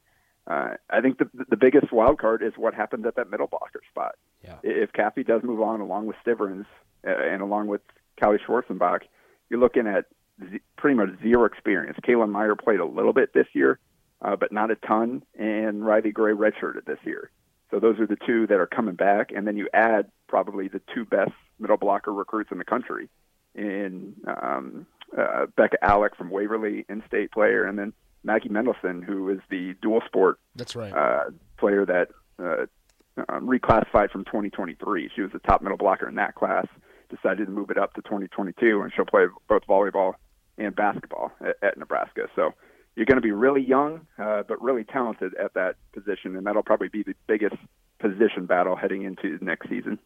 Uh, 0.50 0.76
I 0.90 1.02
think 1.02 1.18
the 1.18 1.30
the 1.50 1.58
biggest 1.58 1.92
wild 1.92 2.20
card 2.20 2.42
is 2.42 2.54
what 2.56 2.74
happens 2.74 3.06
at 3.06 3.16
that 3.16 3.30
middle 3.30 3.48
blocker 3.48 3.82
spot. 3.90 4.16
Yeah. 4.44 4.56
If 4.64 4.94
Caffey 4.94 5.26
does 5.26 5.44
move 5.44 5.62
on 5.62 5.82
along 5.82 6.08
with 6.08 6.16
Stivrins 6.26 6.66
uh, 7.06 7.12
and 7.12 7.42
along 7.42 7.68
with 7.68 7.82
Callie 8.20 8.40
Schwarzenbach, 8.48 9.02
you're 9.50 9.60
looking 9.60 9.88
at 9.88 10.06
z- 10.40 10.62
pretty 10.78 10.96
much 10.96 11.10
zero 11.22 11.44
experience. 11.46 11.98
Kalynn 12.08 12.32
Meyer 12.32 12.56
played 12.56 12.80
a 12.80 12.86
little 12.86 13.12
bit 13.12 13.34
this 13.34 13.48
year, 13.54 13.80
uh, 14.22 14.38
but 14.38 14.54
not 14.54 14.72
a 14.72 14.76
ton, 14.76 15.22
and 15.38 15.84
Rylee 15.84 16.14
Gray 16.14 16.32
redshirted 16.32 16.86
this 16.86 17.00
year. 17.04 17.30
So 17.70 17.80
those 17.82 18.00
are 18.00 18.08
the 18.08 18.18
two 18.26 18.48
that 18.48 18.60
are 18.60 18.68
coming 18.68 18.96
back, 18.96 19.32
and 19.36 19.46
then 19.46 19.58
you 19.58 19.68
add 19.74 20.10
probably 20.28 20.70
the 20.70 20.82
two 20.96 21.04
best 21.04 21.34
middle 21.60 21.76
blocker 21.76 22.14
recruits 22.14 22.52
in 22.54 22.58
the 22.58 22.64
country 22.64 23.10
in 23.54 24.16
um, 24.26 24.86
uh, 25.18 25.48
Bekka 25.58 25.76
Allick 25.84 26.16
from 26.16 26.30
Waverly, 26.30 26.86
in-state 26.88 27.32
player, 27.32 27.66
and 27.66 27.78
then 27.78 27.92
Maggie 28.28 28.50
Mendelson, 28.50 29.04
who 29.04 29.30
is 29.30 29.40
the 29.50 29.74
dual 29.82 30.02
sport 30.06 30.38
That's 30.56 30.76
right. 30.76 30.94
uh, 30.94 31.32
player 31.58 31.86
that 31.86 32.10
uh, 32.38 32.66
um, 33.30 33.48
reclassified 33.48 34.12
from 34.12 34.26
2023. 34.26 35.10
She 35.16 35.22
was 35.22 35.32
the 35.32 35.40
top 35.40 35.62
middle 35.62 35.78
blocker 35.78 36.08
in 36.08 36.16
that 36.16 36.36
class. 36.36 36.68
Decided 37.10 37.46
to 37.46 37.52
move 37.52 37.72
it 37.72 37.78
up 37.78 37.94
to 37.94 38.02
2022, 38.02 38.82
and 38.82 38.92
she'll 38.94 39.06
play 39.06 39.26
both 39.48 39.66
volleyball 39.66 40.16
and 40.58 40.76
basketball 40.76 41.32
at, 41.40 41.56
at 41.64 41.78
Nebraska. 41.78 42.28
So 42.36 42.54
you're 42.96 43.06
going 43.06 43.16
to 43.16 43.22
be 43.22 43.32
really 43.32 43.62
young, 43.62 44.06
uh, 44.20 44.44
but 44.44 44.62
really 44.62 44.84
talented 44.84 45.34
at 45.36 45.54
that 45.54 45.78
position, 45.94 46.36
and 46.36 46.46
that'll 46.46 46.64
probably 46.64 46.90
be 46.90 47.04
the 47.04 47.16
biggest 47.28 47.56
position 48.00 48.46
battle 48.46 48.76
heading 48.76 49.04
into 49.04 49.40
next 49.42 49.70
season. 49.70 49.98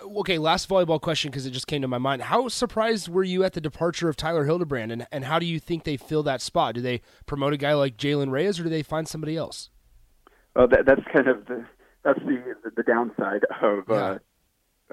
Okay, 0.00 0.38
last 0.38 0.68
volleyball 0.68 1.00
question 1.00 1.30
because 1.30 1.46
it 1.46 1.50
just 1.50 1.66
came 1.66 1.82
to 1.82 1.88
my 1.88 1.98
mind. 1.98 2.22
How 2.22 2.48
surprised 2.48 3.08
were 3.08 3.22
you 3.22 3.44
at 3.44 3.52
the 3.52 3.60
departure 3.60 4.08
of 4.08 4.16
Tyler 4.16 4.44
Hildebrand, 4.44 4.90
and, 4.90 5.06
and 5.12 5.24
how 5.24 5.38
do 5.38 5.46
you 5.46 5.60
think 5.60 5.84
they 5.84 5.96
fill 5.96 6.24
that 6.24 6.42
spot? 6.42 6.74
Do 6.74 6.80
they 6.80 7.00
promote 7.26 7.52
a 7.52 7.56
guy 7.56 7.74
like 7.74 7.96
Jaylen 7.96 8.30
Reyes, 8.30 8.58
or 8.58 8.64
do 8.64 8.68
they 8.68 8.82
find 8.82 9.06
somebody 9.06 9.36
else? 9.36 9.70
Well, 10.56 10.68
that, 10.68 10.84
that's 10.86 11.02
kind 11.12 11.28
of 11.28 11.46
the 11.46 11.64
that's 12.02 12.18
the 12.20 12.54
the 12.76 12.82
downside 12.82 13.44
of 13.62 13.88
uh, 13.90 14.18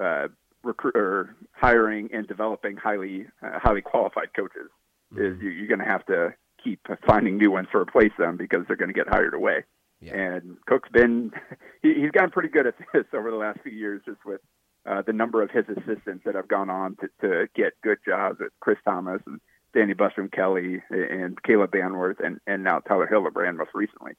uh, 0.00 0.28
recruit 0.62 0.96
or 0.96 1.36
hiring 1.52 2.08
and 2.12 2.26
developing 2.26 2.76
highly 2.76 3.26
uh, 3.42 3.58
highly 3.58 3.82
qualified 3.82 4.34
coaches. 4.34 4.70
Is 5.16 5.36
you, 5.42 5.50
you're 5.50 5.68
going 5.68 5.80
to 5.80 5.84
have 5.84 6.06
to 6.06 6.32
keep 6.62 6.80
finding 7.06 7.36
new 7.36 7.50
ones 7.50 7.68
to 7.72 7.78
replace 7.78 8.12
them 8.18 8.36
because 8.36 8.60
they're 8.66 8.76
going 8.76 8.88
to 8.88 8.94
get 8.94 9.08
hired 9.08 9.34
away. 9.34 9.64
Yeah. 10.00 10.16
And 10.16 10.56
Cook's 10.66 10.88
been 10.90 11.32
he, 11.82 11.94
he's 11.94 12.10
gotten 12.12 12.30
pretty 12.30 12.48
good 12.48 12.66
at 12.66 12.74
this 12.92 13.04
over 13.12 13.30
the 13.30 13.36
last 13.36 13.60
few 13.62 13.72
years, 13.72 14.00
just 14.06 14.24
with 14.24 14.40
uh, 14.86 15.02
the 15.02 15.12
number 15.12 15.42
of 15.42 15.50
his 15.50 15.64
assistants 15.68 16.24
that 16.24 16.34
have 16.34 16.48
gone 16.48 16.70
on 16.70 16.96
to, 16.96 17.08
to 17.20 17.48
get 17.54 17.72
good 17.82 17.98
jobs 18.06 18.40
at 18.40 18.48
Chris 18.60 18.78
Tamas 18.84 19.20
and 19.26 19.40
Dani 19.74 19.94
Busboom 19.94 20.30
Kelly 20.30 20.82
and 20.90 21.40
Kayla 21.42 21.68
Banwarth 21.68 22.24
and, 22.24 22.40
and 22.46 22.62
now 22.64 22.80
Tyler 22.80 23.06
Hildebrand 23.06 23.56
most 23.56 23.70
recently. 23.74 24.12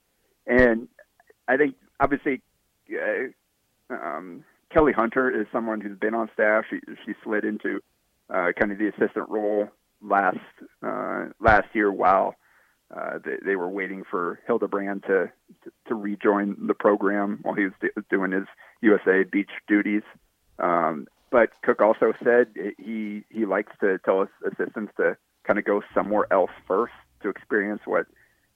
And 0.48 0.88
I 1.48 1.58
think 1.58 1.76
obviously 2.00 2.42
uh, 2.92 3.94
um, 3.94 4.44
Kelly 4.72 4.94
Hunter 4.94 5.30
is 5.30 5.48
someone 5.52 5.82
who's 5.82 5.98
been 5.98 6.16
on 6.16 6.30
staff. 6.34 6.66
She 6.70 6.80
she 7.06 7.14
slid 7.24 7.46
into 7.46 7.82
uh, 8.30 8.52
kind 8.58 8.72
of 8.72 8.78
the 8.78 8.88
assistant 8.88 9.30
role 9.30 9.70
last 10.02 10.38
uh, 10.86 11.26
last 11.40 11.68
year 11.74 11.92
while 11.92 12.36
uh, 12.96 13.20
they, 13.24 13.38
they 13.46 13.56
were 13.56 13.70
waiting 13.70 14.04
for 14.10 14.40
Hildebrand 14.48 15.04
to, 15.04 15.32
to 15.64 15.72
to 15.88 15.96
rejoin 15.96 16.68
the 16.68 16.74
program 16.74 17.40
while 17.44 17.56
he 17.56 17.66
was 17.66 17.74
d- 17.82 17.90
doing 18.10 18.32
his 18.32 18.46
USA 18.82 19.24
beach 19.24 19.52
duties. 19.68 20.04
Um, 20.60 21.08
but 21.32 21.50
Cook 21.64 21.82
also 21.82 22.14
said 22.24 22.54
he 22.78 23.24
he 23.30 23.46
likes 23.46 23.72
to 23.82 23.98
tell 24.00 24.22
his 24.22 24.54
assistants 24.54 24.94
to 24.98 25.18
kind 25.46 25.58
of 25.58 25.66
go 25.66 25.82
somewhere 25.94 26.32
else 26.32 26.52
first 26.68 26.94
to 27.22 27.30
experience 27.30 27.82
what 27.86 28.06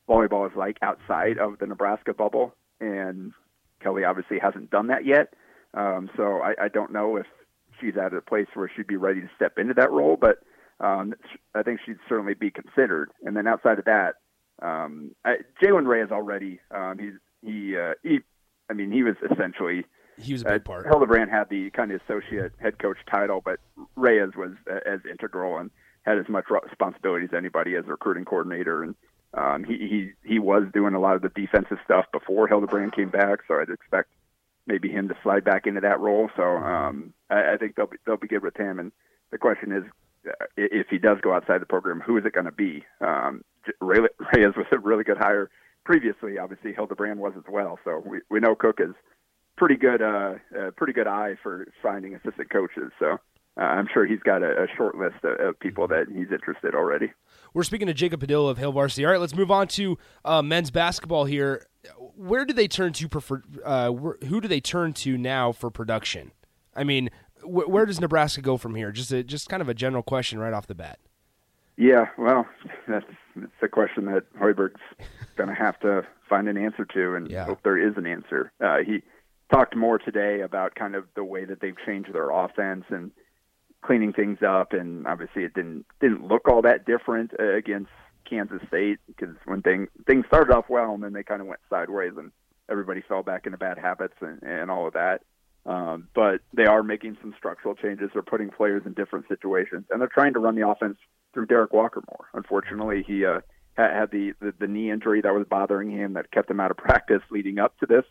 volleyball 0.08 0.50
is 0.50 0.56
like 0.56 0.78
outside 0.82 1.38
of 1.38 1.58
the 1.60 1.66
Nebraska 1.66 2.14
bubble. 2.14 2.54
And 2.80 3.34
Kelly 3.82 4.04
obviously 4.04 4.40
hasn't 4.40 4.70
done 4.70 4.88
that 4.88 5.06
yet. 5.06 5.34
Um, 5.74 6.10
so 6.16 6.42
I, 6.42 6.54
I 6.66 6.68
don't 6.68 6.94
know 6.94 7.18
if 7.18 7.26
she's 7.80 7.98
at 7.98 8.14
a 8.14 8.22
place 8.22 8.48
where 8.54 8.72
she'd 8.74 8.88
be 8.88 8.96
ready 8.96 9.22
to 9.22 9.30
step 9.36 9.58
into 9.58 9.74
that 9.76 9.92
role, 9.92 10.18
but 10.20 10.38
um, 10.80 11.14
I 11.56 11.64
think 11.64 11.80
she'd 11.86 11.98
certainly 12.08 12.34
be 12.34 12.52
considered. 12.52 13.12
And 13.24 13.36
then 13.36 13.48
outside 13.48 13.80
of 13.80 13.86
that, 13.86 14.16
um, 14.62 15.12
Jalen 15.62 15.88
Ray 15.88 16.02
is 16.02 16.12
already 16.12 16.60
um, 16.72 16.98
he's 17.00 17.14
he 17.42 17.78
uh, 17.78 17.94
he. 18.04 18.20
I 18.70 18.74
mean, 18.74 18.92
he 18.92 19.04
was 19.04 19.16
essentially 19.32 19.86
He 20.20 20.34
was 20.34 20.44
a 20.44 20.48
uh, 20.48 20.54
big 20.54 20.66
part. 20.66 20.88
Hildebrand 20.88 21.30
had 21.30 21.50
the 21.50 21.70
kind 21.72 21.92
of 21.92 22.02
associate 22.02 22.54
head 22.60 22.80
coach 22.80 22.98
title, 23.10 23.42
but 23.44 23.60
Reyes 23.96 24.36
was 24.36 24.52
uh, 24.70 24.80
as 24.86 25.00
integral 25.10 25.58
and 25.58 25.70
had 26.04 26.18
as 26.18 26.28
much 26.30 26.46
responsibility 26.50 27.26
as 27.26 27.34
anybody 27.34 27.76
as 27.76 27.86
a 27.86 27.92
recruiting 27.92 28.26
coordinator. 28.26 28.84
And 28.84 28.96
um, 29.34 29.64
he 29.64 29.78
he 29.78 30.12
he 30.24 30.40
was 30.40 30.64
doing 30.74 30.94
a 30.94 31.00
lot 31.00 31.16
of 31.16 31.22
the 31.22 31.30
defensive 31.30 31.78
stuff 31.84 32.06
before 32.12 32.48
Hildebrand 32.48 32.94
came 32.94 33.10
back, 33.10 33.40
so 33.48 33.56
I'd 33.56 33.70
expect 33.70 34.10
maybe 34.66 34.90
him 34.90 35.08
to 35.08 35.16
slide 35.24 35.44
back 35.44 35.68
into 35.68 35.82
that 35.82 36.00
role. 36.00 36.30
So 36.36 36.44
um, 36.44 37.14
I, 37.30 37.54
I 37.54 37.58
think 37.58 37.76
they'll 37.76 37.88
be 37.88 37.98
they'll 38.06 38.18
be 38.18 38.28
good 38.28 38.44
with 38.44 38.58
him. 38.58 38.80
And 38.80 38.92
the 39.32 39.38
question 39.38 39.72
is, 39.72 39.84
uh, 40.28 40.46
if 40.56 40.88
he 40.90 40.98
does 40.98 41.20
go 41.22 41.34
outside 41.34 41.62
the 41.62 41.66
program, 41.66 42.02
who 42.02 42.18
is 42.18 42.26
it 42.26 42.34
going 42.34 42.46
to 42.46 42.52
be? 42.52 42.84
Um, 43.02 43.44
Reyes 43.82 44.56
was 44.56 44.66
a 44.72 44.80
really 44.80 45.04
good 45.04 45.18
hire 45.18 45.50
previously. 45.84 46.38
Obviously, 46.38 46.74
Hildebrand 46.74 47.20
was 47.20 47.34
as 47.38 47.44
well. 47.50 47.80
So 47.84 48.02
we 48.06 48.20
we 48.30 48.40
know 48.40 48.56
Cook 48.56 48.80
is 48.80 48.96
pretty 49.58 49.76
good 49.76 50.02
uh, 50.02 50.36
uh 50.58 50.72
pretty 50.78 50.94
good 50.94 51.08
eye 51.08 51.36
for 51.44 51.68
finding 51.82 52.16
assistant 52.16 52.50
coaches. 52.50 52.92
So. 53.00 53.18
Uh, 53.60 53.64
I'm 53.64 53.88
sure 53.92 54.06
he's 54.06 54.20
got 54.20 54.44
a, 54.44 54.52
a 54.52 54.68
short 54.78 55.00
list 55.00 55.16
of, 55.24 55.40
of 55.40 55.60
people 55.60 55.88
that 55.88 56.06
he's 56.14 56.32
interested 56.32 56.76
already. 56.76 57.12
We're 57.56 57.64
speaking 57.64 57.88
to 57.88 57.94
Jacob 57.96 58.20
Padilla 58.20 58.52
of 58.52 58.60
Hail 58.60 58.72
Varsity. 58.72 59.04
All 59.04 59.12
right, 59.12 59.20
let's 59.20 59.36
move 59.36 59.50
on 59.50 59.68
to 59.70 59.98
uh, 60.24 60.44
men's 60.44 60.70
basketball 60.70 61.26
here. 61.26 61.66
Where 61.98 62.46
do 62.46 62.54
they 62.54 62.68
turn 62.68 62.94
to? 62.94 63.10
Prefer, 63.10 63.42
uh, 63.66 63.92
who 63.92 64.42
do 64.42 64.48
they 64.48 64.60
turn 64.60 64.94
to 64.94 65.18
now 65.18 65.52
for 65.54 65.72
production? 65.72 66.34
I 66.76 66.84
mean, 66.84 67.10
wh- 67.42 67.68
where 67.68 67.88
does 67.88 68.00
Nebraska 68.00 68.42
go 68.42 68.58
from 68.58 68.76
here? 68.76 68.92
Just 68.92 69.12
a, 69.12 69.24
just 69.24 69.50
kind 69.50 69.62
of 69.62 69.70
a 69.70 69.74
general 69.74 70.04
question 70.04 70.38
right 70.38 70.54
off 70.54 70.68
the 70.68 70.76
bat. 70.76 71.00
Yeah, 71.78 72.10
well, 72.16 72.46
that's 72.88 73.06
that's 73.36 73.52
a 73.64 73.68
question 73.68 74.06
that 74.06 74.32
Hoiberg's 74.40 74.82
going 75.36 75.50
to 75.50 75.56
have 75.56 75.80
to 75.80 76.06
find 76.30 76.48
an 76.48 76.58
answer 76.58 76.86
to, 76.86 77.16
and 77.16 77.30
Yeah. 77.32 77.46
hope 77.46 77.64
there 77.64 77.78
is 77.78 77.98
an 77.98 78.06
answer. 78.06 78.52
Uh, 78.64 78.78
he 78.86 79.02
talked 79.52 79.76
more 79.76 79.98
today 79.98 80.42
about 80.42 80.76
kind 80.76 80.96
of 80.96 81.06
the 81.16 81.24
way 81.24 81.46
that 81.46 81.62
they've 81.62 81.78
changed 81.86 82.14
their 82.14 82.30
offense 82.30 82.86
and 82.90 83.12
cleaning 83.82 84.14
things 84.14 84.40
up, 84.48 84.74
and 84.74 85.08
obviously 85.08 85.44
it 85.44 85.54
didn't 85.54 85.86
didn't 86.00 86.28
look 86.28 86.48
all 86.48 86.62
that 86.64 86.86
different 86.86 87.32
uh, 87.40 87.54
against 87.56 87.92
Kansas 88.30 88.62
State 88.68 89.00
because 89.08 89.36
when 89.46 89.62
thing, 89.62 89.88
things 90.06 90.26
started 90.28 90.54
off 90.54 90.66
well 90.70 90.94
and 90.94 91.04
then 91.04 91.14
they 91.14 91.24
kind 91.24 91.42
of 91.42 91.48
went 91.48 91.62
sideways 91.70 92.14
and 92.18 92.32
everybody 92.70 93.02
fell 93.08 93.24
back 93.24 93.46
into 93.46 93.58
bad 93.58 93.78
habits 93.78 94.16
and, 94.22 94.42
and 94.44 94.70
all 94.70 94.88
of 94.88 94.94
that. 94.94 95.22
Um, 95.66 96.08
but 96.14 96.42
they 96.54 96.66
are 96.66 96.82
making 96.84 97.18
some 97.22 97.34
structural 97.38 97.76
changes. 97.76 98.10
They're 98.14 98.22
putting 98.22 98.50
players 98.50 98.84
in 98.86 98.94
different 98.94 99.28
situations, 99.28 99.86
and 99.90 100.00
they're 100.00 100.08
trying 100.08 100.34
to 100.34 100.40
run 100.40 100.56
the 100.56 100.68
offense 100.68 100.98
through 101.34 101.48
Derek 101.48 101.74
Walker 101.74 102.02
more. 102.10 102.28
Unfortunately, 102.34 103.04
he 103.06 103.26
uh, 103.26 103.42
had, 103.76 104.12
the, 104.12 104.32
the 104.40 104.54
the 104.58 104.68
knee 104.68 104.92
injury 104.92 105.22
that 105.22 105.34
was 105.34 105.46
bothering 105.50 105.92
him 105.92 106.14
that 106.14 106.32
kept 106.32 106.50
him 106.50 106.62
out 106.62 106.72
of 106.72 106.78
practice 106.78 107.22
leading 107.30 107.60
up 107.60 107.78
to 107.80 107.86
this, 107.86 108.06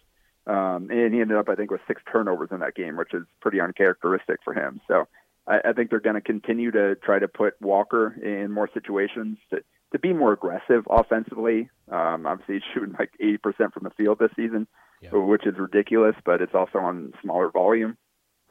um, 0.47 0.91
and 0.91 1.13
he 1.15 1.21
ended 1.21 1.37
up, 1.37 1.49
I 1.49 1.55
think, 1.55 1.71
with 1.71 1.81
six 1.89 2.03
turnovers 2.11 2.51
in 2.53 2.61
that 2.61 2.75
game, 2.75 2.97
which 2.97 3.13
is 3.15 3.25
pretty 3.41 3.61
uncharacteristic 3.61 4.39
for 4.45 4.55
him. 4.55 4.81
So 4.89 5.09
I, 5.47 5.61
I 5.67 5.73
think 5.73 5.91
they're 5.91 6.01
going 6.01 6.15
to 6.15 6.21
continue 6.21 6.71
to 6.73 6.95
try 6.97 7.19
to 7.19 7.29
put 7.29 7.55
Walker 7.61 8.15
in 8.23 8.53
more 8.53 8.69
situations 8.73 9.39
to 9.51 9.63
to 9.93 10.01
be 10.01 10.13
more 10.13 10.33
aggressive 10.33 10.85
offensively. 10.91 11.71
Um, 11.91 12.27
obviously, 12.27 12.55
he's 12.57 12.63
shooting 12.75 12.97
like 12.99 13.11
80% 13.23 13.73
from 13.73 13.85
the 13.85 13.91
field 13.91 14.19
this 14.19 14.33
season, 14.35 14.67
Yeah. 15.01 15.11
which 15.13 15.47
is 15.47 15.57
ridiculous, 15.59 16.17
but 16.25 16.41
it's 16.43 16.55
also 16.55 16.79
on 16.79 17.13
smaller 17.23 17.51
volume. 17.51 17.97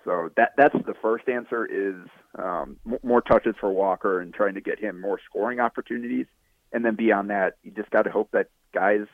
So 0.05 0.29
that 0.37 0.51
that's 0.55 0.75
the 0.85 0.93
first 1.01 1.27
answer 1.27 1.65
is 1.65 1.95
um, 2.37 2.77
more 3.03 3.21
touches 3.21 3.55
for 3.59 3.71
Walker 3.71 4.21
and 4.21 4.33
trying 4.33 4.53
to 4.53 4.61
get 4.61 4.79
him 4.79 5.01
more 5.01 5.19
scoring 5.29 5.59
opportunities. 5.59 6.27
And 6.71 6.85
then 6.85 6.95
beyond 6.95 7.29
that, 7.31 7.55
you 7.63 7.71
just 7.71 7.89
got 7.89 8.03
to 8.03 8.11
hope 8.11 8.29
that 8.31 8.47
guys 8.73 9.05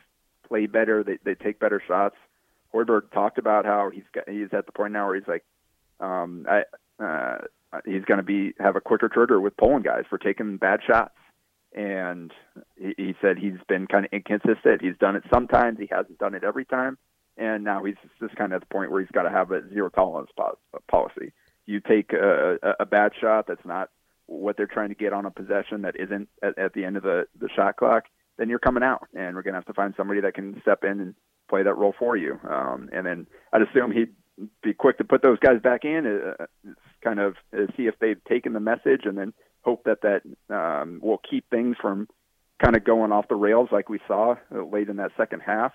play 0.46 0.66
better, 0.66 1.02
they 1.02 1.18
they 1.24 1.34
take 1.34 1.58
better 1.58 1.82
shots. 1.86 2.16
Hoiberg 2.74 3.10
talked 3.12 3.38
about 3.38 3.64
how 3.64 3.90
he's 3.92 4.04
got, 4.14 4.28
he's 4.28 4.48
at 4.52 4.66
the 4.66 4.72
point 4.72 4.92
now 4.92 5.06
where 5.06 5.16
he's 5.16 5.28
like, 5.28 5.44
um, 6.00 6.46
I, 6.48 6.62
uh, 7.02 7.38
he's 7.84 8.04
going 8.04 8.18
to 8.18 8.24
be 8.24 8.54
have 8.58 8.76
a 8.76 8.80
quicker 8.80 9.08
trigger 9.08 9.40
with 9.40 9.56
pulling 9.56 9.82
guys 9.82 10.04
for 10.08 10.18
taking 10.18 10.56
bad 10.56 10.80
shots. 10.86 11.14
And 11.74 12.32
he, 12.76 12.94
he 12.96 13.14
said 13.22 13.38
he's 13.38 13.58
been 13.68 13.86
kind 13.86 14.04
of 14.04 14.12
inconsistent. 14.12 14.82
He's 14.82 14.96
done 14.98 15.16
it 15.16 15.24
sometimes. 15.32 15.78
He 15.78 15.88
hasn't 15.90 16.18
done 16.18 16.34
it 16.34 16.44
every 16.44 16.64
time. 16.64 16.98
And 17.38 17.64
now 17.64 17.82
he's 17.84 17.96
just 18.20 18.36
kind 18.36 18.52
of 18.52 18.62
at 18.62 18.68
the 18.68 18.74
point 18.74 18.90
where 18.90 19.00
he's 19.00 19.10
got 19.10 19.22
to 19.22 19.30
have 19.30 19.50
a 19.52 19.66
zero 19.72 19.88
tolerance 19.88 20.30
po- 20.36 20.58
policy. 20.90 21.32
You 21.64 21.80
take 21.80 22.12
a, 22.12 22.58
a, 22.62 22.74
a 22.80 22.86
bad 22.86 23.12
shot 23.18 23.46
that's 23.46 23.64
not 23.64 23.88
what 24.26 24.56
they're 24.56 24.66
trying 24.66 24.90
to 24.90 24.94
get 24.94 25.12
on 25.12 25.24
a 25.24 25.30
possession 25.30 25.82
that 25.82 25.96
isn't 25.98 26.28
at, 26.42 26.58
at 26.58 26.74
the 26.74 26.84
end 26.84 26.96
of 26.96 27.02
the, 27.02 27.26
the 27.40 27.48
shot 27.54 27.76
clock, 27.76 28.04
then 28.38 28.48
you're 28.48 28.58
coming 28.58 28.82
out. 28.82 29.08
And 29.14 29.34
we're 29.34 29.42
going 29.42 29.54
to 29.54 29.58
have 29.58 29.66
to 29.66 29.74
find 29.74 29.94
somebody 29.96 30.20
that 30.20 30.34
can 30.34 30.60
step 30.60 30.84
in 30.84 31.00
and 31.00 31.14
play 31.52 31.62
that 31.62 31.76
role 31.76 31.94
for 31.98 32.16
you. 32.16 32.40
Um, 32.48 32.88
and 32.92 33.04
then 33.04 33.26
I'd 33.52 33.60
assume 33.60 33.92
he'd 33.92 34.14
be 34.62 34.72
quick 34.72 34.96
to 34.98 35.04
put 35.04 35.20
those 35.20 35.38
guys 35.38 35.60
back 35.62 35.84
in. 35.84 36.06
Uh, 36.06 36.46
kind 37.04 37.20
of 37.20 37.34
uh, 37.52 37.66
see 37.76 37.82
if 37.82 37.94
they've 38.00 38.24
taken 38.24 38.54
the 38.54 38.60
message, 38.60 39.02
and 39.04 39.18
then 39.18 39.34
hope 39.60 39.84
that 39.84 39.98
that 40.00 40.22
um, 40.54 40.98
will 41.02 41.20
keep 41.28 41.44
things 41.50 41.76
from 41.80 42.08
kind 42.62 42.74
of 42.74 42.84
going 42.84 43.12
off 43.12 43.28
the 43.28 43.34
rails 43.34 43.68
like 43.70 43.90
we 43.90 44.00
saw 44.08 44.34
uh, 44.54 44.64
late 44.64 44.88
in 44.88 44.96
that 44.96 45.10
second 45.18 45.40
half 45.40 45.72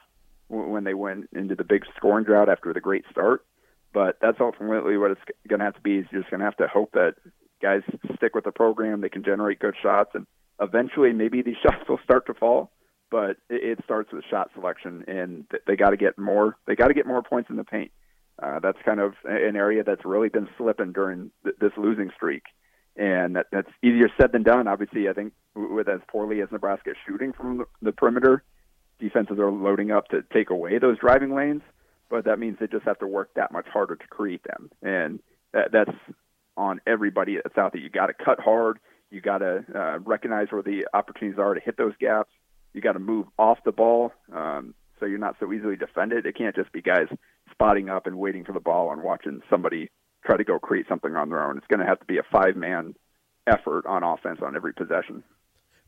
when 0.47 0.83
they 0.83 0.95
went 0.95 1.29
into 1.33 1.53
the 1.53 1.63
big 1.63 1.83
scoring 1.95 2.25
drought 2.25 2.49
after 2.49 2.73
the 2.73 2.81
great 2.81 3.03
start. 3.11 3.45
But 3.93 4.17
that's 4.19 4.37
ultimately 4.39 4.97
what 4.97 5.11
it's 5.11 5.21
going 5.47 5.59
to 5.59 5.65
have 5.65 5.75
to 5.75 5.81
be. 5.81 5.97
Is 5.97 6.05
you're 6.11 6.21
just 6.21 6.31
going 6.31 6.39
to 6.39 6.45
have 6.45 6.57
to 6.57 6.67
hope 6.67 6.93
that 6.93 7.15
guys 7.61 7.81
stick 8.15 8.33
with 8.33 8.45
the 8.45 8.51
program, 8.51 9.01
they 9.01 9.09
can 9.09 9.23
generate 9.23 9.59
good 9.59 9.75
shots, 9.79 10.11
and 10.15 10.25
eventually 10.59 11.13
maybe 11.13 11.43
these 11.43 11.55
shots 11.61 11.87
will 11.87 11.99
start 12.03 12.25
to 12.25 12.33
fall. 12.33 12.71
But 13.09 13.37
it, 13.49 13.79
it 13.79 13.79
starts 13.83 14.11
with 14.11 14.25
shot 14.29 14.49
selection, 14.53 15.05
and 15.07 15.45
they 15.65 15.75
got 15.75 15.91
to 15.91 15.97
get 15.97 16.17
more. 16.17 16.57
They 16.65 16.75
got 16.75 16.87
to 16.87 16.93
get 16.93 17.07
more 17.07 17.23
points 17.23 17.49
in 17.49 17.55
the 17.55 17.63
paint. 17.63 17.91
Uh, 18.41 18.59
that's 18.59 18.77
kind 18.85 18.99
of 18.99 19.13
an 19.23 19.55
area 19.55 19.83
that's 19.83 20.05
really 20.05 20.29
been 20.29 20.47
slipping 20.57 20.91
during 20.91 21.31
th- 21.43 21.55
this 21.59 21.71
losing 21.75 22.11
streak, 22.15 22.43
and 22.95 23.35
that, 23.35 23.47
that's 23.51 23.69
easier 23.81 24.09
said 24.19 24.31
than 24.31 24.43
done. 24.43 24.67
Obviously, 24.67 25.09
I 25.09 25.13
think 25.13 25.33
with 25.55 25.87
as 25.87 26.01
poorly 26.07 26.41
as 26.41 26.49
Nebraska 26.51 26.91
shooting 27.07 27.33
from 27.33 27.57
the, 27.57 27.65
the 27.81 27.91
perimeter, 27.91 28.43
defenses 28.99 29.39
are 29.39 29.51
loading 29.51 29.89
up 29.91 30.09
to 30.09 30.21
take 30.31 30.51
away 30.51 30.77
those 30.77 30.99
driving 30.99 31.33
lanes, 31.33 31.63
but 32.11 32.25
that 32.25 32.37
means 32.37 32.57
they 32.59 32.67
just 32.67 32.85
have 32.85 32.99
to 32.99 33.07
work 33.07 33.31
that 33.35 33.51
much 33.51 33.67
harder 33.67 33.95
to 33.95 34.07
create 34.07 34.43
them, 34.43 34.69
and 34.83 35.19
that, 35.53 35.71
that's 35.71 35.97
on 36.57 36.79
everybody 36.85 37.37
that's 37.37 37.57
out 37.57 37.71
there. 37.71 37.81
You 37.81 37.89
got 37.89 38.07
to 38.07 38.13
cut 38.13 38.39
hard. 38.39 38.77
You 39.09 39.21
got 39.21 39.39
to 39.39 39.63
uh, 39.73 39.99
recognize 39.99 40.47
where 40.51 40.61
the 40.61 40.85
opportunities 40.93 41.39
are 41.39 41.53
to 41.53 41.59
hit 41.59 41.77
those 41.77 41.93
gaps. 41.99 42.29
You 42.77 42.83
got 42.83 42.93
to 42.93 42.99
move 42.99 43.25
off 43.39 43.57
the 43.65 43.71
ball 43.71 44.13
um, 44.31 44.75
so 44.99 45.07
you're 45.07 45.17
not 45.17 45.35
so 45.39 45.51
easily 45.51 45.75
defended. 45.75 46.27
It 46.27 46.37
can't 46.37 46.55
just 46.55 46.71
be 46.71 46.79
guys 46.79 47.07
spotting 47.49 47.89
up 47.89 48.05
and 48.05 48.19
waiting 48.19 48.45
for 48.45 48.53
the 48.53 48.59
ball 48.59 48.91
and 48.91 49.01
watching 49.01 49.41
somebody 49.49 49.89
try 50.23 50.37
to 50.37 50.43
go 50.43 50.59
create 50.59 50.85
something 50.87 51.15
on 51.15 51.29
their 51.29 51.43
own. 51.43 51.57
It's 51.57 51.65
going 51.65 51.79
to 51.79 51.87
have 51.87 51.99
to 51.99 52.05
be 52.05 52.19
a 52.19 52.23
five 52.31 52.55
man 52.55 52.93
effort 53.47 53.87
on 53.87 54.03
offense 54.03 54.41
on 54.43 54.55
every 54.55 54.73
possession. 54.73 55.23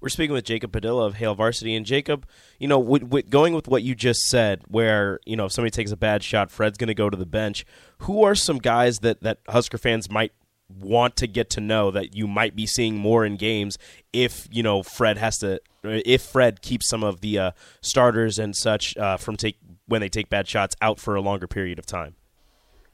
We're 0.02 0.10
speaking 0.10 0.34
with 0.34 0.46
Jacob 0.46 0.72
Padilla 0.72 1.06
of 1.06 1.16
Hail 1.16 1.36
Varsity, 1.36 1.76
and 1.76 1.86
Jacob, 1.86 2.26
you 2.58 2.68
know, 2.70 2.80
with, 2.80 3.04
with 3.04 3.30
going 3.30 3.54
with 3.54 3.68
what 3.68 3.84
you 3.84 3.94
just 3.96 4.22
said, 4.30 4.62
where 4.68 5.20
you 5.26 5.36
know 5.36 5.46
if 5.46 5.52
somebody 5.52 5.72
takes 5.72 5.92
a 5.92 5.98
bad 5.98 6.24
shot, 6.24 6.50
Fred's 6.50 6.78
going 6.78 6.88
to 6.88 6.94
go 6.94 7.10
to 7.10 7.18
the 7.18 7.26
bench. 7.26 7.66
Who 8.00 8.24
are 8.24 8.34
some 8.34 8.60
guys 8.60 9.00
that 9.00 9.22
that 9.22 9.40
Husker 9.50 9.78
fans 9.78 10.10
might 10.10 10.32
want 10.70 11.16
to 11.18 11.28
get 11.28 11.50
to 11.52 11.62
know 11.62 11.92
that 11.92 12.16
you 12.16 12.28
might 12.28 12.56
be 12.56 12.66
seeing 12.68 12.98
more 12.98 13.26
in 13.26 13.38
games 13.38 13.78
if 14.14 14.48
you 14.52 14.64
know 14.64 14.84
Fred 14.84 15.18
has 15.18 15.38
to 15.40 15.60
if 15.84 16.22
Fred 16.22 16.62
keeps 16.62 16.90
some 16.90 17.04
of 17.04 17.22
the 17.22 17.40
uh, 17.40 17.52
starters 17.82 18.38
and 18.38 18.56
such 18.56 18.96
uh, 18.98 19.18
from 19.18 19.38
take 19.38 19.58
when 19.88 20.02
they 20.02 20.10
take 20.10 20.30
bad 20.30 20.48
shots 20.48 20.76
out 20.82 21.00
for 21.00 21.16
a 21.16 21.22
longer 21.22 21.48
period 21.48 21.80
of 21.80 21.86
time. 21.86 22.16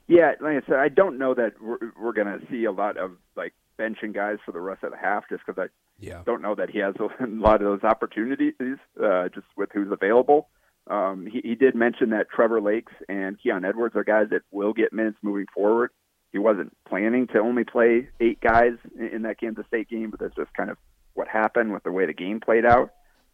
Yeah, 0.08 0.32
like 0.40 0.62
I 0.62 0.66
said, 0.66 0.76
I 0.76 0.88
don't 0.88 1.18
know 1.18 1.34
that 1.34 1.60
we're, 1.60 1.78
we're 2.00 2.12
going 2.12 2.28
to 2.28 2.40
see 2.48 2.64
a 2.64 2.72
lot 2.72 2.96
of 2.96 3.12
like 3.36 3.54
benching 3.78 4.14
guys 4.14 4.38
for 4.44 4.52
the 4.52 4.60
rest 4.60 4.84
of 4.84 4.92
the 4.92 4.96
half, 4.96 5.24
just 5.28 5.42
because 5.44 5.60
I 5.60 5.68
yeah. 5.98 6.22
don't 6.24 6.42
know 6.42 6.54
that 6.54 6.70
he 6.70 6.78
has 6.78 6.94
a 7.00 7.26
lot 7.26 7.56
of 7.56 7.62
those 7.62 7.82
opportunities 7.82 8.54
uh, 9.02 9.28
just 9.34 9.46
with 9.56 9.70
who's 9.72 9.90
available. 9.90 10.48
Um, 10.88 11.26
he, 11.26 11.40
he 11.42 11.54
did 11.56 11.74
mention 11.74 12.10
that 12.10 12.30
Trevor 12.30 12.60
Lakes 12.60 12.92
and 13.08 13.36
Keon 13.42 13.64
Edwards 13.64 13.96
are 13.96 14.04
guys 14.04 14.28
that 14.30 14.42
will 14.52 14.72
get 14.72 14.92
minutes 14.92 15.18
moving 15.22 15.46
forward 15.52 15.90
he 16.36 16.38
wasn't 16.38 16.76
planning 16.86 17.26
to 17.28 17.38
only 17.38 17.64
play 17.64 18.08
eight 18.20 18.40
guys 18.42 18.74
in 18.98 19.22
that 19.22 19.40
Kansas 19.40 19.64
State 19.68 19.88
game, 19.88 20.10
but 20.10 20.20
that's 20.20 20.36
just 20.36 20.52
kind 20.52 20.68
of 20.68 20.76
what 21.14 21.28
happened 21.28 21.72
with 21.72 21.82
the 21.82 21.90
way 21.90 22.04
the 22.04 22.12
game 22.12 22.40
played 22.40 22.66
out. 22.66 22.90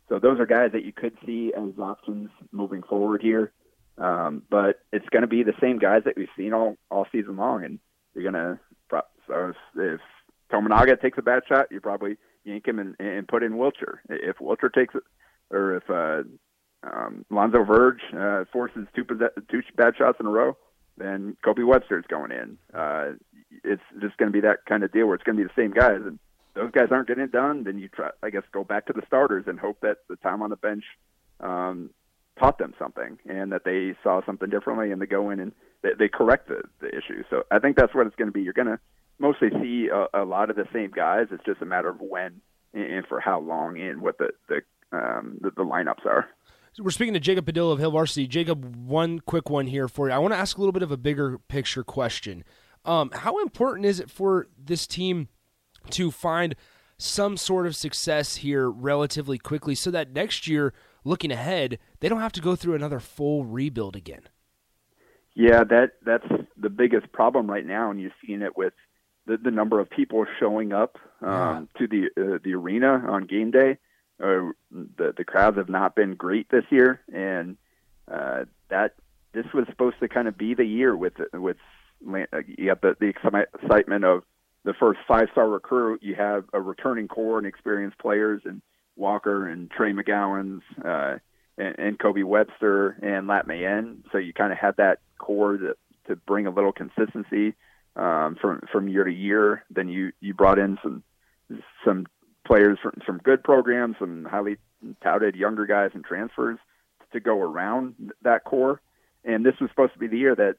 So 0.09 0.21
those 0.21 0.39
are 0.39 0.47
guys 0.47 0.71
that 0.73 0.85
you 0.85 0.93
could 0.93 1.17
see 1.27 1.53
as 1.57 1.77
options 1.81 2.31
moving 2.53 2.85
forward 2.85 3.21
here. 3.21 3.51
Um, 3.99 4.43
but 4.49 4.81
it's 4.93 5.09
going 5.09 5.23
to 5.23 5.29
be 5.29 5.43
the 5.43 5.53
same 5.61 5.79
guys 5.79 6.03
that 6.05 6.17
we've 6.17 6.29
seen 6.37 6.53
all 6.53 6.77
all 6.93 7.07
season 7.11 7.37
long, 7.37 7.65
and 7.65 7.81
you're 8.15 8.31
going 8.31 8.35
to 8.35 8.61
so 9.27 9.51
if, 9.51 9.57
if 9.77 10.01
Tominaga 10.53 11.01
takes 11.01 11.19
a 11.19 11.23
bad 11.23 11.43
shot, 11.49 11.67
you 11.71 11.81
probably 11.81 12.17
yank 12.45 12.67
him 12.67 12.79
and, 12.79 12.95
and 12.99 13.27
put 13.27 13.43
in 13.43 13.55
Wilcher. 13.55 13.99
If 14.09 14.39
Wilcher 14.39 14.73
takes 14.73 14.95
it, 14.95 15.03
or 15.51 15.77
if 15.77 15.91
uh, 15.91 16.23
um, 16.83 17.25
Lonzo 17.31 17.65
Verge 17.65 18.01
uh, 18.17 18.45
forces 18.53 18.87
two 18.95 19.05
two 19.51 19.63
bad 19.77 19.95
shots 19.97 20.19
in 20.21 20.27
a 20.27 20.31
row, 20.31 20.57
then 21.03 21.37
Kobe 21.45 21.63
Webster's 21.63 22.05
going 22.09 22.33
in. 22.33 22.59
Uh, 22.73 23.13
it's 23.65 23.83
just 24.01 24.17
going 24.17 24.31
to 24.31 24.33
be 24.33 24.41
that 24.41 24.65
kind 24.67 24.83
of 24.83 24.93
deal 24.93 25.07
where 25.07 25.15
it's 25.15 25.25
going 25.25 25.37
to 25.37 25.43
be 25.43 25.49
the 25.49 25.61
same 25.61 25.73
guys, 25.73 26.01
and 26.05 26.19
those 26.55 26.71
guys 26.71 26.89
aren't 26.91 27.09
getting 27.09 27.25
it 27.25 27.33
done. 27.33 27.65
Then 27.65 27.79
you 27.79 27.89
try, 27.89 28.11
I 28.23 28.31
guess, 28.31 28.43
go 28.53 28.65
back 28.65 28.87
to 28.87 28.93
the 28.93 29.03
starters 29.07 29.45
and 29.47 29.59
hope 29.59 29.81
that 29.81 29.99
the 30.09 30.17
time 30.17 30.43
on 30.43 30.51
the 30.51 30.57
bench 30.57 30.85
um, 31.41 31.91
taught 32.39 32.59
them 32.59 32.75
something 32.79 33.19
and 33.29 33.53
that 33.53 33.65
they 33.65 33.95
saw 34.03 34.25
something 34.25 34.51
differently, 34.51 34.93
and 34.93 35.01
they 35.01 35.07
go 35.07 35.31
in 35.31 35.41
and 35.41 35.53
they, 35.83 35.91
they 35.99 36.09
correct 36.09 36.49
the, 36.49 36.63
the 36.81 36.89
issue. 36.89 37.25
So 37.31 37.45
I 37.51 37.59
think 37.59 37.77
that's 37.77 37.95
what 37.95 38.07
it's 38.07 38.17
going 38.17 38.29
to 38.29 38.33
be. 38.33 38.43
You're 38.43 38.53
going 38.53 38.69
to 38.69 38.79
mostly 39.19 39.51
see 39.61 39.89
a, 39.93 40.23
a 40.23 40.25
lot 40.25 40.51
of 40.51 40.57
the 40.57 40.67
same 40.73 40.91
guys. 40.91 41.29
It's 41.31 41.45
just 41.45 41.63
a 41.63 41.67
matter 41.67 41.89
of 41.89 42.01
when 42.01 42.41
and 42.75 43.07
for 43.07 43.21
how 43.21 43.41
long 43.41 43.79
and 43.79 44.01
what 44.01 44.19
the 44.19 44.31
the 44.49 44.63
um, 44.93 45.39
the, 45.41 45.51
the 45.51 45.65
lineups 45.65 46.05
are. 46.07 46.29
We're 46.79 46.91
speaking 46.91 47.15
to 47.15 47.21
Jacob 47.21 47.45
Padilla 47.45 47.73
of 47.73 47.81
Hail 47.81 47.91
Varsity. 47.91 48.27
Jacob, 48.27 48.77
one 48.77 49.21
quick 49.21 49.51
one 49.51 49.67
here 49.67 49.89
for 49.89 50.09
you. 50.09 50.15
I 50.15 50.19
want 50.19 50.33
to 50.33 50.39
ask 50.39 50.57
a 50.57 50.61
little 50.61 50.73
bit 50.73 50.83
of 50.83 50.91
a 50.91 50.97
bigger 50.97 51.39
picture 51.39 51.85
question. 51.85 52.45
Um, 52.87 53.11
how 53.13 53.41
important 53.43 53.85
is 53.85 54.01
it 54.01 54.11
for 54.11 54.47
this 54.59 54.87
team 54.87 55.29
to 55.91 56.11
find 56.11 56.55
some 56.97 57.37
sort 57.37 57.67
of 57.67 57.77
success 57.77 58.37
here 58.37 58.71
relatively 58.71 59.37
quickly 59.37 59.75
so 59.75 59.91
that 59.91 60.13
next 60.13 60.49
year, 60.49 60.73
looking 61.05 61.31
ahead, 61.31 61.79
they 62.01 62.09
don't 62.09 62.21
have 62.21 62.33
to 62.33 62.41
go 62.41 62.57
through 62.57 62.75
another 62.75 63.01
full 63.01 63.45
rebuild 63.45 63.95
again? 63.95 64.23
Yeah, 65.35 65.65
that 65.65 65.93
that's 66.05 66.27
the 66.57 66.71
biggest 66.71 67.13
problem 67.13 67.51
right 67.51 67.67
now, 67.67 67.91
and 67.91 68.01
you're 68.01 68.11
seeing 68.25 68.43
it 68.43 68.57
with 68.57 68.75
the, 69.27 69.37
the 69.37 69.51
number 69.51 69.79
of 69.79 69.91
people 69.91 70.25
showing 70.41 70.73
up 70.73 70.97
um, 71.21 71.29
yeah. 71.31 71.61
to 71.79 71.87
the 71.87 72.23
uh, 72.23 72.39
the 72.43 72.55
arena 72.55 73.03
on 73.09 73.27
game 73.27 73.51
day 73.51 73.79
uh, 74.23 74.53
the 74.71 75.13
the 75.17 75.25
crowds 75.25 75.57
have 75.57 75.69
not 75.69 75.95
been 75.95 76.15
great 76.15 76.49
this 76.51 76.65
year, 76.71 77.01
and 77.13 77.57
uh, 78.11 78.45
that 78.69 78.95
this 79.33 79.47
was 79.53 79.67
supposed 79.69 79.97
to 80.01 80.09
kind 80.09 80.29
of 80.29 80.39
be 80.39 80.55
the 80.55 80.65
year 80.65 80.97
with 80.97 81.15
with 81.33 81.57
uh, 82.09 82.39
you 82.47 82.69
have 82.69 82.81
the, 82.81 82.97
the 83.01 83.07
excitement 83.07 84.05
of 84.05 84.23
the 84.65 84.75
first 84.75 85.01
five 85.09 85.29
star 85.33 85.49
recruit. 85.49 86.03
You 86.03 86.15
have 86.15 86.45
a 86.53 86.61
returning 86.61 87.09
core 87.09 87.39
and 87.39 87.47
experienced 87.47 87.99
players, 87.99 88.43
and 88.45 88.63
Walker 88.97 89.49
and 89.49 89.71
Trey 89.71 89.93
McGowens 89.93 90.61
uh, 90.85 91.19
and, 91.59 91.79
and 91.79 91.99
Kobe 91.99 92.23
Webster 92.23 92.91
and 93.03 93.27
Lat 93.27 93.47
Mayen. 93.47 94.05
So 94.13 94.19
you 94.19 94.33
kind 94.33 94.53
of 94.53 94.59
had 94.59 94.77
that 94.77 95.01
core 95.19 95.57
to 95.57 95.77
to 96.09 96.17
bring 96.17 96.47
a 96.47 96.51
little 96.51 96.73
consistency 96.73 97.55
um, 97.97 98.37
from 98.41 98.61
from 98.71 98.89
year 98.89 99.05
to 99.05 99.13
year. 99.13 99.65
Then 99.71 99.89
you 99.89 100.13
you 100.21 100.35
brought 100.35 100.59
in 100.59 100.79
some 100.83 101.03
some 101.85 102.07
players 102.53 102.79
from 102.83 102.93
some 103.07 103.17
good 103.17 103.43
programs, 103.43 103.97
some 103.99 104.27
highly 104.31 104.59
touted 105.03 105.35
younger 105.35 105.65
guys 105.65 105.91
and 105.95 106.05
transfers 106.05 106.59
to 107.11 107.19
go 107.19 107.41
around 107.41 108.13
that 108.23 108.45
core. 108.45 108.83
And 109.25 109.45
this 109.47 109.55
was 109.59 109.71
supposed 109.71 109.95
to 109.95 109.99
be 109.99 110.07
the 110.07 110.19
year 110.19 110.35
that 110.35 110.57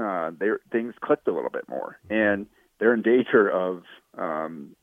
uh, 0.00 0.30
they, 0.38 0.50
things 0.70 0.94
clicked 1.00 1.26
a 1.26 1.32
little 1.32 1.50
bit 1.50 1.68
more, 1.68 1.98
and 2.08 2.46
they're 2.78 2.94
in 2.94 3.02
danger 3.02 3.50
of 3.50 3.82
um, 4.16 4.76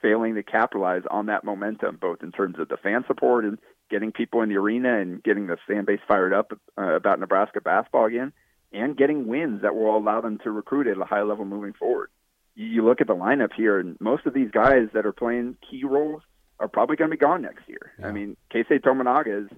failing 0.00 0.36
to 0.36 0.42
capitalize 0.42 1.02
on 1.10 1.26
that 1.26 1.44
momentum, 1.44 1.98
both 2.00 2.22
in 2.22 2.32
terms 2.32 2.58
of 2.58 2.68
the 2.68 2.78
fan 2.78 3.04
support 3.06 3.44
and 3.44 3.58
getting 3.90 4.10
people 4.10 4.40
in 4.40 4.48
the 4.48 4.56
arena 4.56 4.98
and 4.98 5.22
getting 5.22 5.48
the 5.48 5.58
fan 5.68 5.84
base 5.84 6.00
fired 6.08 6.32
up 6.32 6.58
uh, 6.78 6.94
about 6.94 7.20
Nebraska 7.20 7.60
basketball 7.60 8.06
again, 8.06 8.32
and 8.72 8.96
getting 8.96 9.26
wins 9.26 9.60
that 9.62 9.74
will 9.74 9.96
allow 9.96 10.22
them 10.22 10.38
to 10.44 10.50
recruit 10.50 10.86
at 10.86 10.96
a 10.96 11.04
high 11.04 11.22
level 11.22 11.44
moving 11.44 11.74
forward 11.74 12.08
you 12.54 12.84
look 12.84 13.00
at 13.00 13.06
the 13.06 13.14
lineup 13.14 13.52
here, 13.56 13.78
and 13.78 13.96
most 14.00 14.26
of 14.26 14.34
these 14.34 14.50
guys 14.50 14.88
that 14.94 15.06
are 15.06 15.12
playing 15.12 15.56
key 15.68 15.84
roles 15.84 16.22
are 16.58 16.68
probably 16.68 16.96
going 16.96 17.10
to 17.10 17.16
be 17.16 17.20
gone 17.20 17.42
next 17.42 17.68
year. 17.68 17.92
Yeah. 17.98 18.08
I 18.08 18.12
mean, 18.12 18.36
Keisei 18.52 18.80
Tominaga 18.80 19.44
is 19.44 19.50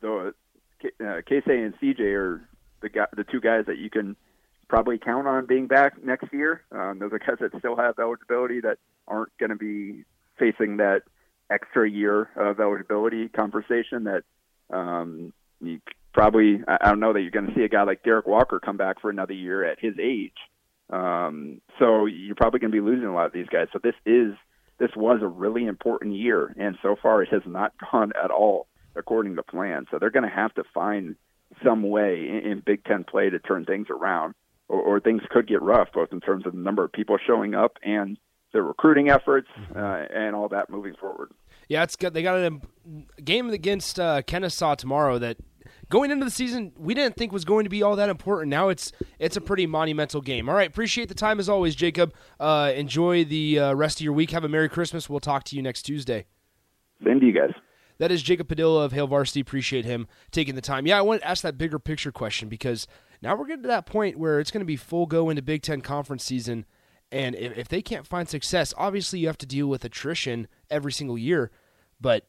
the 0.00 0.32
uh, 0.84 1.20
Keisei 1.28 1.64
and 1.64 1.74
CJ 1.80 2.00
are 2.16 2.48
the 2.80 2.88
guy, 2.88 3.06
the 3.16 3.24
two 3.24 3.40
guys 3.40 3.64
that 3.66 3.78
you 3.78 3.90
can 3.90 4.16
probably 4.68 4.98
count 4.98 5.26
on 5.26 5.46
being 5.46 5.66
back 5.66 6.02
next 6.02 6.32
year. 6.32 6.62
Um, 6.72 6.98
those 6.98 7.12
are 7.12 7.18
guys 7.18 7.38
that 7.40 7.58
still 7.58 7.76
have 7.76 7.98
eligibility 7.98 8.60
that 8.60 8.78
aren't 9.06 9.36
going 9.38 9.50
to 9.50 9.56
be 9.56 10.04
facing 10.38 10.76
that 10.76 11.02
extra 11.50 11.88
year 11.88 12.28
of 12.36 12.60
eligibility 12.60 13.28
conversation 13.28 14.04
that 14.04 14.22
um, 14.70 15.32
you 15.60 15.80
probably 16.12 16.60
I 16.66 16.88
don't 16.88 17.00
know 17.00 17.12
that 17.12 17.22
you're 17.22 17.30
going 17.30 17.46
to 17.46 17.54
see 17.54 17.62
a 17.62 17.68
guy 17.68 17.82
like 17.82 18.02
Derek 18.02 18.26
Walker 18.26 18.60
come 18.60 18.76
back 18.76 19.00
for 19.00 19.10
another 19.10 19.32
year 19.32 19.64
at 19.64 19.78
his 19.80 19.94
age. 20.00 20.36
Um, 20.90 21.60
so 21.78 22.06
you're 22.06 22.34
probably 22.34 22.60
going 22.60 22.72
to 22.72 22.76
be 22.76 22.86
losing 22.86 23.06
a 23.06 23.14
lot 23.14 23.26
of 23.26 23.32
these 23.32 23.48
guys. 23.50 23.68
So 23.72 23.78
this 23.82 23.94
is 24.06 24.34
this 24.78 24.90
was 24.96 25.20
a 25.22 25.26
really 25.26 25.66
important 25.66 26.14
year, 26.14 26.54
and 26.56 26.78
so 26.82 26.96
far 27.00 27.22
it 27.22 27.28
has 27.30 27.42
not 27.46 27.72
gone 27.92 28.12
at 28.22 28.30
all 28.30 28.66
according 28.96 29.36
to 29.36 29.42
plan. 29.42 29.86
So 29.90 29.98
they're 29.98 30.10
going 30.10 30.28
to 30.28 30.34
have 30.34 30.54
to 30.54 30.64
find 30.74 31.16
some 31.64 31.82
way 31.82 32.28
in, 32.28 32.52
in 32.52 32.62
Big 32.64 32.84
Ten 32.84 33.04
play 33.04 33.30
to 33.30 33.38
turn 33.38 33.64
things 33.64 33.88
around, 33.90 34.34
or, 34.68 34.80
or 34.80 35.00
things 35.00 35.22
could 35.30 35.46
get 35.46 35.62
rough, 35.62 35.88
both 35.92 36.12
in 36.12 36.20
terms 36.20 36.46
of 36.46 36.52
the 36.52 36.58
number 36.58 36.84
of 36.84 36.92
people 36.92 37.18
showing 37.24 37.54
up 37.54 37.76
and 37.82 38.18
the 38.52 38.62
recruiting 38.62 39.10
efforts 39.10 39.48
mm-hmm. 39.58 39.78
uh, 39.78 40.18
and 40.18 40.34
all 40.34 40.48
that 40.48 40.70
moving 40.70 40.94
forward. 40.94 41.30
Yeah, 41.68 41.82
it's 41.82 41.96
good. 41.96 42.14
They 42.14 42.22
got 42.22 42.36
a 42.36 42.58
game 43.22 43.50
against 43.50 44.00
uh, 44.00 44.22
Kennesaw 44.22 44.74
tomorrow 44.74 45.18
that 45.18 45.36
going 45.88 46.10
into 46.10 46.24
the 46.24 46.30
season 46.30 46.72
we 46.76 46.94
didn't 46.94 47.16
think 47.16 47.32
was 47.32 47.44
going 47.44 47.64
to 47.64 47.70
be 47.70 47.82
all 47.82 47.96
that 47.96 48.08
important. 48.08 48.50
Now 48.50 48.68
it's 48.68 48.92
it's 49.18 49.36
a 49.36 49.40
pretty 49.40 49.66
monumental 49.66 50.20
game. 50.20 50.48
All 50.48 50.54
right, 50.54 50.68
appreciate 50.68 51.08
the 51.08 51.14
time 51.14 51.38
as 51.38 51.48
always, 51.48 51.74
Jacob. 51.74 52.14
Uh, 52.38 52.72
enjoy 52.74 53.24
the 53.24 53.58
uh, 53.58 53.74
rest 53.74 54.00
of 54.00 54.04
your 54.04 54.12
week. 54.12 54.30
Have 54.30 54.44
a 54.44 54.48
Merry 54.48 54.68
Christmas. 54.68 55.08
We'll 55.08 55.20
talk 55.20 55.44
to 55.44 55.56
you 55.56 55.62
next 55.62 55.82
Tuesday. 55.82 56.26
Same 57.04 57.20
to 57.20 57.26
you 57.26 57.32
guys. 57.32 57.52
That 57.98 58.12
is 58.12 58.22
Jacob 58.22 58.48
Padilla 58.48 58.84
of 58.84 58.92
Hail 58.92 59.08
Varsity. 59.08 59.40
Appreciate 59.40 59.84
him 59.84 60.06
taking 60.30 60.54
the 60.54 60.60
time. 60.60 60.86
Yeah, 60.86 60.98
I 60.98 61.02
want 61.02 61.20
to 61.20 61.28
ask 61.28 61.42
that 61.42 61.58
bigger 61.58 61.78
picture 61.78 62.12
question 62.12 62.48
because 62.48 62.86
now 63.20 63.34
we're 63.36 63.46
getting 63.46 63.64
to 63.64 63.68
that 63.68 63.86
point 63.86 64.18
where 64.18 64.38
it's 64.38 64.52
going 64.52 64.60
to 64.60 64.66
be 64.66 64.76
full 64.76 65.06
go 65.06 65.30
into 65.30 65.42
Big 65.42 65.62
Ten 65.62 65.80
conference 65.80 66.24
season. 66.24 66.64
And 67.10 67.34
if, 67.34 67.56
if 67.56 67.68
they 67.68 67.82
can't 67.82 68.06
find 68.06 68.28
success, 68.28 68.72
obviously 68.76 69.18
you 69.18 69.26
have 69.26 69.38
to 69.38 69.46
deal 69.46 69.66
with 69.66 69.84
attrition 69.84 70.46
every 70.70 70.92
single 70.92 71.18
year. 71.18 71.50
But 72.00 72.26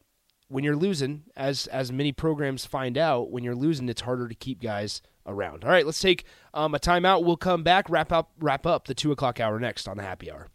when 0.50 0.64
you're 0.64 0.76
losing, 0.76 1.22
as 1.36 1.66
as 1.68 1.92
many 1.92 2.12
programs 2.12 2.66
find 2.66 2.98
out, 2.98 3.30
when 3.30 3.44
you're 3.44 3.54
losing, 3.54 3.88
it's 3.88 4.02
harder 4.02 4.28
to 4.28 4.34
keep 4.34 4.60
guys 4.60 5.00
around. 5.26 5.64
All 5.64 5.70
right, 5.70 5.86
let's 5.86 6.00
take 6.00 6.24
um, 6.52 6.74
a 6.74 6.78
timeout. 6.78 7.24
We'll 7.24 7.36
come 7.36 7.62
back, 7.62 7.88
wrap 7.88 8.12
up 8.12 8.32
wrap 8.40 8.66
up 8.66 8.86
the 8.86 8.94
two 8.94 9.12
o'clock 9.12 9.40
hour 9.40 9.58
next 9.60 9.88
on 9.88 9.96
the 9.96 10.02
happy 10.02 10.30
hour. 10.30 10.48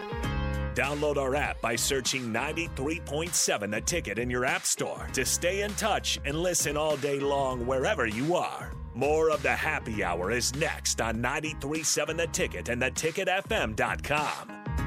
Download 0.76 1.16
our 1.16 1.36
app 1.36 1.62
by 1.62 1.78
searching 1.78 2.34
93.7 2.34 3.72
The 3.72 3.80
Ticket 3.80 4.20
in 4.20 4.30
your 4.30 4.44
app 4.44 4.66
store 4.66 5.08
to 5.14 5.26
stay 5.26 5.62
in 5.62 5.74
touch 5.76 6.20
and 6.26 6.38
listen 6.38 6.76
all 6.76 6.98
day 6.98 7.22
long 7.22 7.66
wherever 7.66 8.06
you 8.06 8.36
are. 8.36 8.74
More 8.94 9.30
of 9.30 9.42
the 9.42 9.56
happy 9.56 10.04
hour 10.04 10.32
is 10.32 10.54
next 10.56 11.00
on 11.00 11.24
93.7 11.24 12.18
The 12.18 12.28
Ticket 12.28 12.68
and 12.68 12.82
theticketfm.com. 12.82 14.85